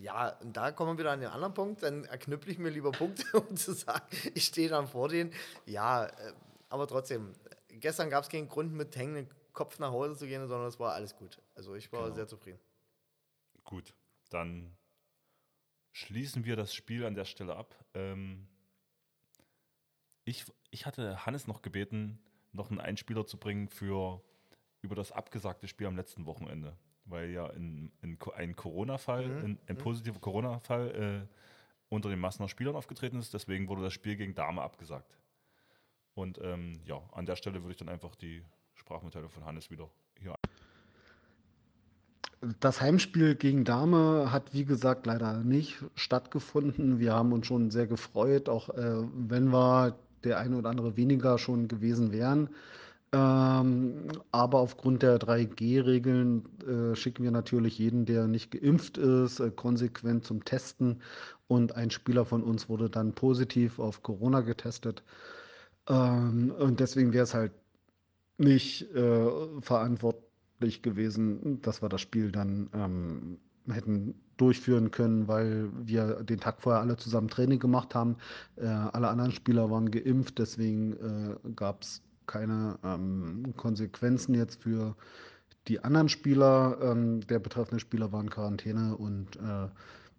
Ja, 0.00 0.30
und 0.40 0.56
da 0.56 0.72
kommen 0.72 0.92
wir 0.96 0.98
wieder 0.98 1.12
an 1.12 1.20
den 1.20 1.28
anderen 1.28 1.52
Punkt. 1.52 1.82
Dann 1.82 2.04
erknüpple 2.04 2.50
ich 2.50 2.58
mir 2.58 2.70
lieber 2.70 2.90
Punkte, 2.90 3.24
um 3.40 3.54
zu 3.54 3.74
sagen, 3.74 4.04
ich 4.34 4.44
stehe 4.44 4.70
dann 4.70 4.88
vor 4.88 5.08
denen. 5.10 5.32
Ja, 5.66 6.06
äh, 6.06 6.32
aber 6.70 6.86
trotzdem, 6.86 7.34
gestern 7.68 8.08
gab 8.08 8.24
es 8.24 8.30
keinen 8.30 8.48
Grund, 8.48 8.72
mit 8.72 8.96
hängendem 8.96 9.28
Kopf 9.52 9.78
nach 9.78 9.90
Hause 9.90 10.16
zu 10.16 10.26
gehen, 10.26 10.46
sondern 10.48 10.68
es 10.68 10.80
war 10.80 10.94
alles 10.94 11.14
gut. 11.14 11.38
Also 11.54 11.74
ich 11.74 11.92
war 11.92 12.04
genau. 12.04 12.14
sehr 12.14 12.26
zufrieden. 12.26 12.58
Gut, 13.64 13.94
dann 14.30 14.74
schließen 15.92 16.46
wir 16.46 16.56
das 16.56 16.72
Spiel 16.72 17.04
an 17.04 17.14
der 17.14 17.26
Stelle 17.26 17.54
ab. 17.54 17.76
Ähm, 17.92 18.48
ich, 20.24 20.46
ich 20.70 20.86
hatte 20.86 21.26
Hannes 21.26 21.46
noch 21.46 21.60
gebeten, 21.60 22.18
noch 22.52 22.70
einen 22.70 22.80
Einspieler 22.80 23.26
zu 23.26 23.36
bringen 23.36 23.68
für 23.68 24.22
über 24.80 24.94
das 24.94 25.12
abgesagte 25.12 25.68
Spiel 25.68 25.86
am 25.86 25.96
letzten 25.96 26.24
Wochenende 26.24 26.78
weil 27.04 27.30
ja 27.30 27.46
in, 27.48 27.90
in 28.02 28.18
ein 28.36 28.56
Corona-Fall, 28.56 29.26
mhm. 29.26 29.36
ein, 29.44 29.58
ein, 29.66 29.76
mhm. 29.76 29.78
positiver 29.78 30.20
Corona-Fall 30.20 31.24
äh, 31.24 31.36
unter 31.88 32.08
den 32.08 32.20
Massener 32.20 32.48
Spielern 32.48 32.76
aufgetreten 32.76 33.18
ist. 33.18 33.34
Deswegen 33.34 33.68
wurde 33.68 33.82
das 33.82 33.92
Spiel 33.92 34.16
gegen 34.16 34.34
Dame 34.34 34.62
abgesagt. 34.62 35.18
Und 36.14 36.38
ähm, 36.42 36.80
ja, 36.84 37.02
an 37.12 37.26
der 37.26 37.36
Stelle 37.36 37.62
würde 37.62 37.72
ich 37.72 37.78
dann 37.78 37.88
einfach 37.88 38.14
die 38.14 38.42
Sprachmitteilung 38.74 39.30
von 39.30 39.44
Hannes 39.44 39.70
wieder 39.70 39.88
hier. 40.18 40.34
Das 42.58 42.80
Heimspiel 42.80 43.36
gegen 43.36 43.64
Dame 43.64 44.32
hat, 44.32 44.52
wie 44.52 44.64
gesagt, 44.64 45.06
leider 45.06 45.38
nicht 45.44 45.84
stattgefunden. 45.94 46.98
Wir 46.98 47.14
haben 47.14 47.32
uns 47.32 47.46
schon 47.46 47.70
sehr 47.70 47.86
gefreut, 47.86 48.48
auch 48.48 48.68
äh, 48.70 49.06
wenn 49.14 49.52
wir 49.52 49.96
der 50.24 50.38
eine 50.38 50.56
oder 50.56 50.70
andere 50.70 50.96
weniger 50.96 51.38
schon 51.38 51.68
gewesen 51.68 52.12
wären. 52.12 52.48
Ähm, 53.14 54.08
aber 54.30 54.58
aufgrund 54.58 55.02
der 55.02 55.18
3G-Regeln 55.18 56.44
äh, 56.66 56.96
schicken 56.96 57.24
wir 57.24 57.30
natürlich 57.30 57.78
jeden, 57.78 58.06
der 58.06 58.26
nicht 58.26 58.50
geimpft 58.50 58.96
ist, 58.96 59.40
äh, 59.40 59.50
konsequent 59.50 60.24
zum 60.24 60.44
Testen. 60.44 61.02
Und 61.46 61.76
ein 61.76 61.90
Spieler 61.90 62.24
von 62.24 62.42
uns 62.42 62.68
wurde 62.70 62.88
dann 62.88 63.14
positiv 63.14 63.78
auf 63.78 64.02
Corona 64.02 64.40
getestet. 64.40 65.02
Ähm, 65.88 66.52
und 66.58 66.80
deswegen 66.80 67.12
wäre 67.12 67.24
es 67.24 67.34
halt 67.34 67.52
nicht 68.38 68.90
äh, 68.94 69.60
verantwortlich 69.60 70.82
gewesen, 70.82 71.60
dass 71.62 71.82
wir 71.82 71.88
das 71.90 72.00
Spiel 72.00 72.32
dann 72.32 72.70
ähm, 72.72 73.38
hätten 73.68 74.14
durchführen 74.38 74.90
können, 74.90 75.28
weil 75.28 75.70
wir 75.86 76.24
den 76.24 76.40
Tag 76.40 76.62
vorher 76.62 76.80
alle 76.80 76.96
zusammen 76.96 77.28
Training 77.28 77.58
gemacht 77.60 77.94
haben. 77.94 78.16
Äh, 78.56 78.66
alle 78.66 79.08
anderen 79.08 79.32
Spieler 79.32 79.70
waren 79.70 79.90
geimpft, 79.90 80.38
deswegen 80.38 80.94
äh, 80.94 81.50
gab 81.54 81.82
es 81.82 82.02
keine 82.26 82.78
ähm, 82.84 83.54
Konsequenzen 83.56 84.34
jetzt 84.34 84.62
für 84.62 84.96
die 85.68 85.80
anderen 85.80 86.08
Spieler. 86.08 86.78
Ähm, 86.82 87.20
der 87.26 87.38
betreffende 87.38 87.80
Spieler 87.80 88.12
war 88.12 88.20
in 88.20 88.30
Quarantäne 88.30 88.96
und 88.96 89.36
äh, 89.36 89.68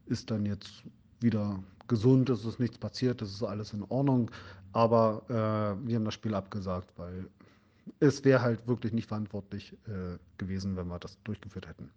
ist 0.05 0.31
dann 0.31 0.45
jetzt 0.45 0.83
wieder 1.19 1.63
gesund, 1.87 2.29
es 2.29 2.45
ist 2.45 2.59
nichts 2.59 2.77
passiert, 2.77 3.21
es 3.21 3.31
ist 3.31 3.43
alles 3.43 3.73
in 3.73 3.83
Ordnung. 3.83 4.31
Aber 4.71 5.23
äh, 5.29 5.87
wir 5.87 5.95
haben 5.95 6.05
das 6.05 6.13
Spiel 6.13 6.33
abgesagt, 6.33 6.91
weil 6.97 7.27
es 7.99 8.23
wäre 8.23 8.41
halt 8.41 8.67
wirklich 8.67 8.93
nicht 8.93 9.07
verantwortlich 9.07 9.73
äh, 9.87 10.17
gewesen, 10.37 10.75
wenn 10.75 10.87
wir 10.87 10.99
das 10.99 11.17
durchgeführt 11.23 11.67
hätten. 11.67 11.91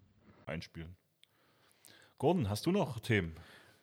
Einspielen. 0.47 0.95
Gordon, 2.19 2.49
hast 2.49 2.67
du 2.67 2.73
noch 2.73 2.99
Themen? 3.01 3.35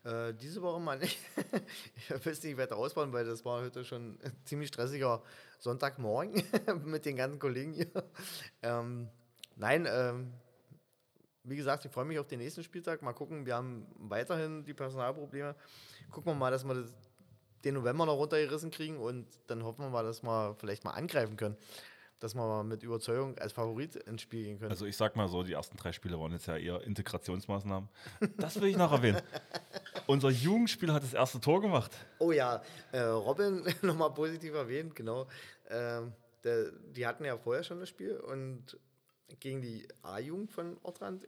Äh, 0.04 0.34
diese 0.34 0.62
Woche 0.62 0.82
mal 0.82 0.98
nicht. 0.98 1.18
ich 1.96 2.10
will 2.26 2.34
es 2.34 2.44
nicht 2.44 2.58
weiter 2.58 2.76
ausbauen, 2.76 3.14
weil 3.14 3.26
das 3.26 3.46
war 3.46 3.62
heute 3.62 3.86
schon 3.86 4.20
ein 4.22 4.34
ziemlich 4.44 4.68
stressiger 4.68 5.22
Sonntagmorgen 5.60 6.44
mit 6.86 7.06
den 7.06 7.16
ganzen 7.16 7.40
Kollegen 7.40 7.74
hier. 7.74 7.88
Ähm, 8.62 9.10
nein, 9.56 9.88
ähm, 9.90 10.34
wie 11.46 11.56
gesagt, 11.56 11.86
ich 11.86 11.92
freue 11.92 12.06
mich 12.06 12.20
auf 12.20 12.28
den 12.28 12.40
nächsten 12.40 12.64
Spieltag. 12.64 13.02
Mal 13.02 13.14
gucken, 13.14 13.46
wir 13.46 13.56
haben 13.56 13.88
weiterhin 13.96 14.64
die 14.66 14.74
Personalprobleme. 14.74 15.56
Gucken 16.12 16.34
wir 16.34 16.36
mal, 16.36 16.52
dass 16.52 16.66
wir 16.66 16.74
das, 16.74 16.94
den 17.64 17.76
November 17.76 18.06
noch 18.06 18.18
runtergerissen 18.18 18.72
kriegen 18.72 18.98
und 18.98 19.26
dann 19.48 19.64
hoffen 19.64 19.86
wir 19.86 19.90
mal, 19.90 20.04
dass 20.04 20.22
wir 20.22 20.56
vielleicht 20.60 20.84
mal 20.84 20.92
angreifen 20.92 21.38
können 21.38 21.58
dass 22.24 22.36
wir 22.36 22.64
mit 22.64 22.82
Überzeugung 22.84 23.38
als 23.38 23.52
Favorit 23.52 23.98
ins 23.98 24.22
Spiel 24.22 24.46
gehen 24.46 24.58
können. 24.58 24.72
Also 24.72 24.86
ich 24.86 24.96
sag 24.96 25.18
mal 25.18 25.28
so, 25.28 25.44
die 25.44 25.52
ersten 25.52 25.76
drei 25.76 25.92
Spiele 25.92 26.18
waren 26.18 26.32
jetzt 26.32 26.46
ja 26.46 26.56
eher 26.56 26.82
Integrationsmaßnahmen. 26.82 27.90
Das 28.38 28.62
will 28.62 28.70
ich 28.70 28.78
noch 28.78 28.94
erwähnen. 28.94 29.22
Unser 30.08 30.30
Jugendspieler 30.30 30.94
hat 30.94 31.04
das 31.04 31.14
erste 31.14 31.40
Tor 31.40 31.62
gemacht. 31.62 31.92
Oh 32.20 32.32
ja, 32.32 32.62
äh, 32.92 33.00
Robin 33.00 33.64
nochmal 33.82 34.12
positiv 34.14 34.54
erwähnt, 34.54 34.96
genau. 34.96 35.28
Äh, 35.66 36.02
der, 36.44 36.72
die 36.96 37.08
hatten 37.08 37.26
ja 37.26 37.38
vorher 37.38 37.64
schon 37.64 37.80
das 37.80 37.90
Spiel 37.90 38.18
und 38.18 38.78
gegen 39.40 39.62
die 39.62 39.88
A-Jugend 40.02 40.52
von 40.52 40.78
Ortrand. 40.84 41.28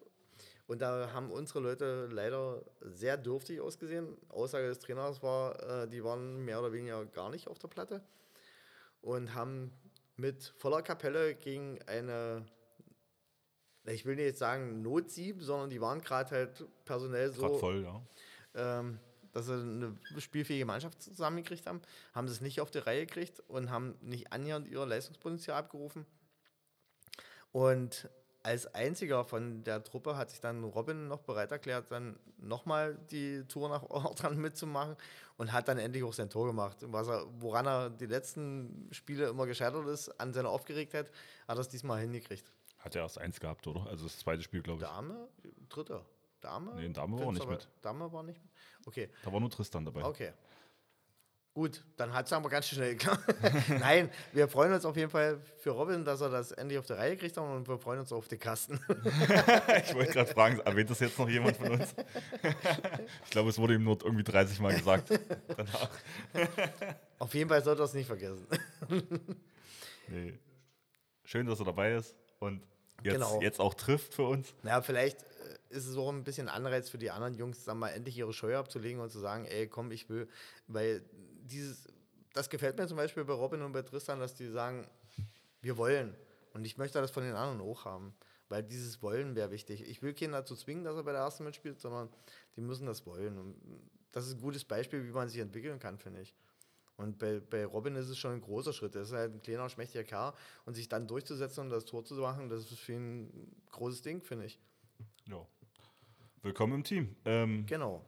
Und 0.68 0.82
da 0.82 1.12
haben 1.14 1.32
unsere 1.32 1.60
Leute 1.60 2.08
leider 2.12 2.64
sehr 2.82 3.18
dürftig 3.18 3.62
ausgesehen. 3.62 4.18
Aussage 4.30 4.68
des 4.68 4.80
Trainers 4.80 5.22
war, 5.22 5.84
äh, 5.84 5.88
die 5.88 6.04
waren 6.04 6.44
mehr 6.44 6.60
oder 6.60 6.74
weniger 6.74 7.06
gar 7.06 7.30
nicht 7.30 7.48
auf 7.48 7.60
der 7.60 7.68
Platte 7.68 8.02
und 9.02 9.36
haben 9.36 9.72
mit 10.18 10.54
voller 10.58 10.82
Kapelle 10.82 11.36
gegen 11.36 11.80
eine, 11.84 12.46
ich 13.86 14.06
will 14.06 14.16
nicht 14.16 14.26
jetzt 14.26 14.40
sagen 14.40 14.82
Notsieb, 14.82 15.44
sondern 15.44 15.70
die 15.70 15.80
waren 15.82 16.02
gerade 16.02 16.32
halt 16.32 16.66
personell 16.84 17.32
so. 17.32 17.42
Grad 17.42 17.60
voll, 17.60 17.84
ja. 17.84 18.02
Ähm, 18.56 19.00
dass 19.36 19.48
sie 19.48 19.54
eine 19.54 19.98
spielfähige 20.18 20.66
Mannschaft 20.66 21.04
zusammengekriegt 21.04 21.68
haben, 21.68 21.82
haben 22.14 22.28
sie 22.30 22.34
es 22.34 22.42
nicht 22.42 22.62
auf 22.62 22.72
die 22.72 22.78
Reihe 22.78 23.06
gekriegt 23.06 23.42
und 23.50 23.70
haben 23.70 23.96
nicht 24.00 24.32
annähernd 24.32 24.66
ihr 24.66 24.86
Leistungspotenzial 24.86 25.58
abgerufen. 25.58 26.06
Und 27.52 28.10
als 28.44 28.74
einziger 28.74 29.26
von 29.26 29.64
der 29.66 29.84
Truppe 29.84 30.16
hat 30.16 30.30
sich 30.30 30.40
dann 30.40 30.64
Robin 30.64 31.10
noch 31.10 31.22
bereit 31.22 31.52
erklärt, 31.52 31.92
dann 31.92 32.18
nochmal 32.38 32.96
die 33.12 33.44
Tour 33.48 33.68
nach 33.68 33.84
Ortrand 33.90 34.38
mitzumachen 34.38 34.96
und 35.36 35.52
hat 35.52 35.68
dann 35.68 35.80
endlich 35.80 36.04
auch 36.04 36.14
sein 36.14 36.30
Tor 36.30 36.48
gemacht. 36.48 36.78
Was 36.82 37.10
er, 37.10 37.26
woran 37.40 37.66
er 37.66 37.90
die 37.90 38.06
letzten 38.06 38.88
Spiele 38.92 39.28
immer 39.28 39.48
gescheitert 39.48 39.86
ist, 39.88 40.10
an 40.18 40.32
seiner 40.32 40.50
Aufgeregtheit, 40.50 41.12
hat 41.48 41.58
er 41.58 41.62
es 41.62 41.68
diesmal 41.68 42.00
hingekriegt. 42.00 42.54
Hat 42.78 42.96
er 42.96 43.02
erst 43.02 43.18
eins 43.18 43.40
gehabt, 43.40 43.68
oder? 43.68 43.86
Also 43.88 44.06
das 44.06 44.20
zweite 44.20 44.44
Spiel, 44.44 44.62
glaube 44.62 44.84
ich. 44.84 44.88
Dame? 44.88 45.28
Dritte? 45.68 46.06
Dame? 46.46 46.74
Nee, 46.76 46.90
Dame 46.90 47.20
war 47.20 47.28
auch 47.28 47.32
nicht 47.32 47.50
mit. 47.50 47.68
Dame 47.82 48.12
war 48.12 48.22
nicht 48.24 48.40
mit? 48.42 48.52
Okay. 48.86 49.10
Da 49.24 49.34
war 49.34 49.40
nur 49.40 49.50
Tristan 49.50 49.84
dabei. 49.84 50.04
Okay. 50.04 50.32
Gut, 51.56 51.84
dann 51.96 52.14
hat 52.14 52.26
es 52.26 52.34
aber 52.34 52.50
ganz 52.50 52.68
schnell. 52.68 52.98
Nein, 53.80 54.12
wir 54.34 54.50
freuen 54.50 54.74
uns 54.74 54.84
auf 54.84 54.98
jeden 54.98 55.10
Fall 55.10 55.40
für 55.60 55.70
Robin, 55.72 56.04
dass 56.04 56.20
er 56.20 56.30
das 56.30 56.52
endlich 56.52 56.78
auf 56.78 56.86
die 56.86 56.94
Reihe 56.94 57.16
kriegt 57.16 57.38
und 57.38 57.66
wir 57.68 57.78
freuen 57.80 58.02
uns 58.02 58.12
auf 58.12 58.28
den 58.28 58.40
Kasten. 58.40 58.74
ich 58.90 59.96
wollte 59.96 60.12
gerade 60.12 60.30
fragen, 60.32 60.60
erwähnt 60.60 60.90
das 60.90 61.00
jetzt 61.00 61.18
noch 61.18 61.30
jemand 61.30 61.56
von 61.56 61.72
uns? 61.72 61.96
ich 63.24 63.30
glaube, 63.32 63.50
es 63.50 63.58
wurde 63.58 63.76
ihm 63.76 63.86
nur 63.86 63.98
irgendwie 64.04 64.26
30 64.26 64.60
Mal 64.60 64.76
gesagt 64.76 65.10
danach. 65.56 65.90
Auf 67.20 67.34
jeden 67.34 67.50
Fall 67.50 67.64
sollte 67.64 67.82
er 67.84 67.86
es 67.86 67.94
nicht 67.94 68.08
vergessen. 68.08 68.46
nee. 70.10 70.38
Schön, 71.24 71.48
dass 71.48 71.60
er 71.60 71.66
dabei 71.66 71.96
ist 71.96 72.16
und 72.40 72.62
jetzt, 73.02 73.14
Genau. 73.14 73.42
jetzt 73.42 73.62
auch 73.62 73.74
trifft 73.76 74.14
für 74.14 74.24
uns. 74.24 74.54
naja, 74.62 74.82
vielleicht 74.82 75.24
ist 75.70 75.88
es 75.88 75.98
auch 75.98 76.12
ein 76.12 76.24
bisschen 76.24 76.50
Anreiz 76.50 76.90
für 76.90 76.98
die 76.98 77.12
anderen 77.12 77.34
Jungs, 77.34 77.64
dann 77.64 77.80
mal 77.80 77.90
endlich 77.90 78.18
ihre 78.18 78.34
Scheu 78.34 78.58
abzulegen 78.58 79.02
und 79.02 79.12
zu 79.12 79.20
sagen, 79.20 79.46
ey, 79.46 79.68
komm, 79.68 79.92
ich 79.92 80.10
will, 80.10 80.28
weil 80.68 81.04
dieses, 81.44 81.88
das 82.34 82.50
gefällt 82.50 82.78
mir 82.78 82.88
zum 82.88 82.98
Beispiel 82.98 83.24
bei 83.24 83.34
Robin 83.34 83.62
und 83.62 83.72
bei 83.72 83.82
Tristan, 83.82 84.20
dass 84.20 84.36
die 84.36 84.50
sagen, 84.50 84.88
wir 85.62 85.78
wollen. 85.78 86.16
Und 86.54 86.64
ich 86.66 86.78
möchte 86.78 87.02
das 87.02 87.12
von 87.12 87.24
den 87.24 87.36
anderen 87.36 87.62
auch 87.62 87.86
haben. 87.86 88.16
Weil 88.48 88.64
dieses 88.64 89.02
Wollen 89.02 89.36
wäre 89.36 89.52
wichtig. 89.52 89.82
Ich 89.90 90.02
will 90.02 90.14
keinen 90.14 90.34
dazu 90.34 90.56
zwingen, 90.56 90.84
dass 90.84 90.96
er 90.96 91.04
bei 91.04 91.12
der 91.12 91.22
ersten 91.22 91.44
mitspielt, 91.44 91.80
sondern 91.80 92.10
die 92.56 92.62
müssen 92.62 92.86
das 92.86 93.06
wollen. 93.06 93.38
Und 93.38 93.56
das 94.12 94.28
ist 94.28 94.36
ein 94.36 94.42
gutes 94.42 94.64
Beispiel, 94.64 95.06
wie 95.06 95.12
man 95.12 95.28
sich 95.28 95.40
entwickeln 95.40 95.80
kann, 95.80 95.98
finde 95.98 96.22
ich. 96.22 96.36
Und 96.98 97.18
bei, 97.18 97.40
bei 97.40 97.66
Robin 97.66 97.96
ist 97.96 98.08
es 98.08 98.18
schon 98.18 98.34
ein 98.34 98.42
großer 98.42 98.72
Schritt. 98.72 98.96
Er 98.96 99.02
ist 99.02 99.12
halt 99.12 99.34
ein 99.34 99.42
kleiner, 99.42 99.68
schmächtiger 99.68 100.04
Kerl. 100.04 100.34
Und 100.66 100.76
sich 100.76 100.88
dann 100.88 101.08
durchzusetzen 101.08 101.62
und 101.62 101.70
das 101.70 101.86
Tor 101.86 102.06
zu 102.06 102.14
machen, 102.16 102.48
das 102.48 102.72
ist 102.72 102.80
für 102.80 102.94
ihn 102.94 103.24
ein 103.24 103.52
großes 103.72 104.02
Ding, 104.04 104.22
finde 104.22 104.46
ich. 104.46 104.60
Ja. 105.28 105.46
Willkommen 106.46 106.74
im 106.76 106.84
Team. 106.84 107.16
Ähm, 107.26 107.66
Genau. 107.66 108.06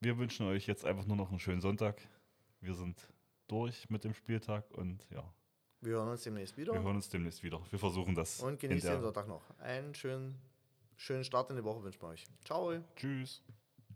wir 0.00 0.16
wünschen 0.16 0.46
euch 0.46 0.66
jetzt 0.66 0.82
einfach 0.86 1.04
nur 1.04 1.18
noch 1.18 1.28
einen 1.28 1.38
schönen 1.38 1.60
Sonntag. 1.60 2.00
Wir 2.62 2.72
sind 2.74 3.06
durch 3.48 3.90
mit 3.90 4.02
dem 4.02 4.14
Spieltag 4.14 4.64
und 4.70 5.06
ja, 5.10 5.22
Wir 5.82 5.92
hören 5.92 6.08
uns 6.08 6.22
demnächst 6.22 6.56
wieder. 6.56 6.72
wir 6.72 6.82
hören 6.82 6.96
uns 6.96 7.10
demnächst 7.10 7.42
wieder. 7.42 7.60
Wir 7.68 7.78
versuchen 7.78 8.14
das. 8.14 8.40
und 8.40 8.58
genießt 8.60 8.88
den 8.88 9.02
Sonntag 9.02 9.28
noch. 9.28 9.42
Einen 9.58 9.94
schönen, 9.94 10.36
schönen 10.96 11.22
Start 11.22 11.50
in 11.50 11.56
die 11.56 11.62
Woche 11.64 11.82
wünschen 11.82 12.00
wir 12.00 12.08
euch. 12.08 12.24
Ciao. 12.46 12.72
Tschüss. 12.96 13.42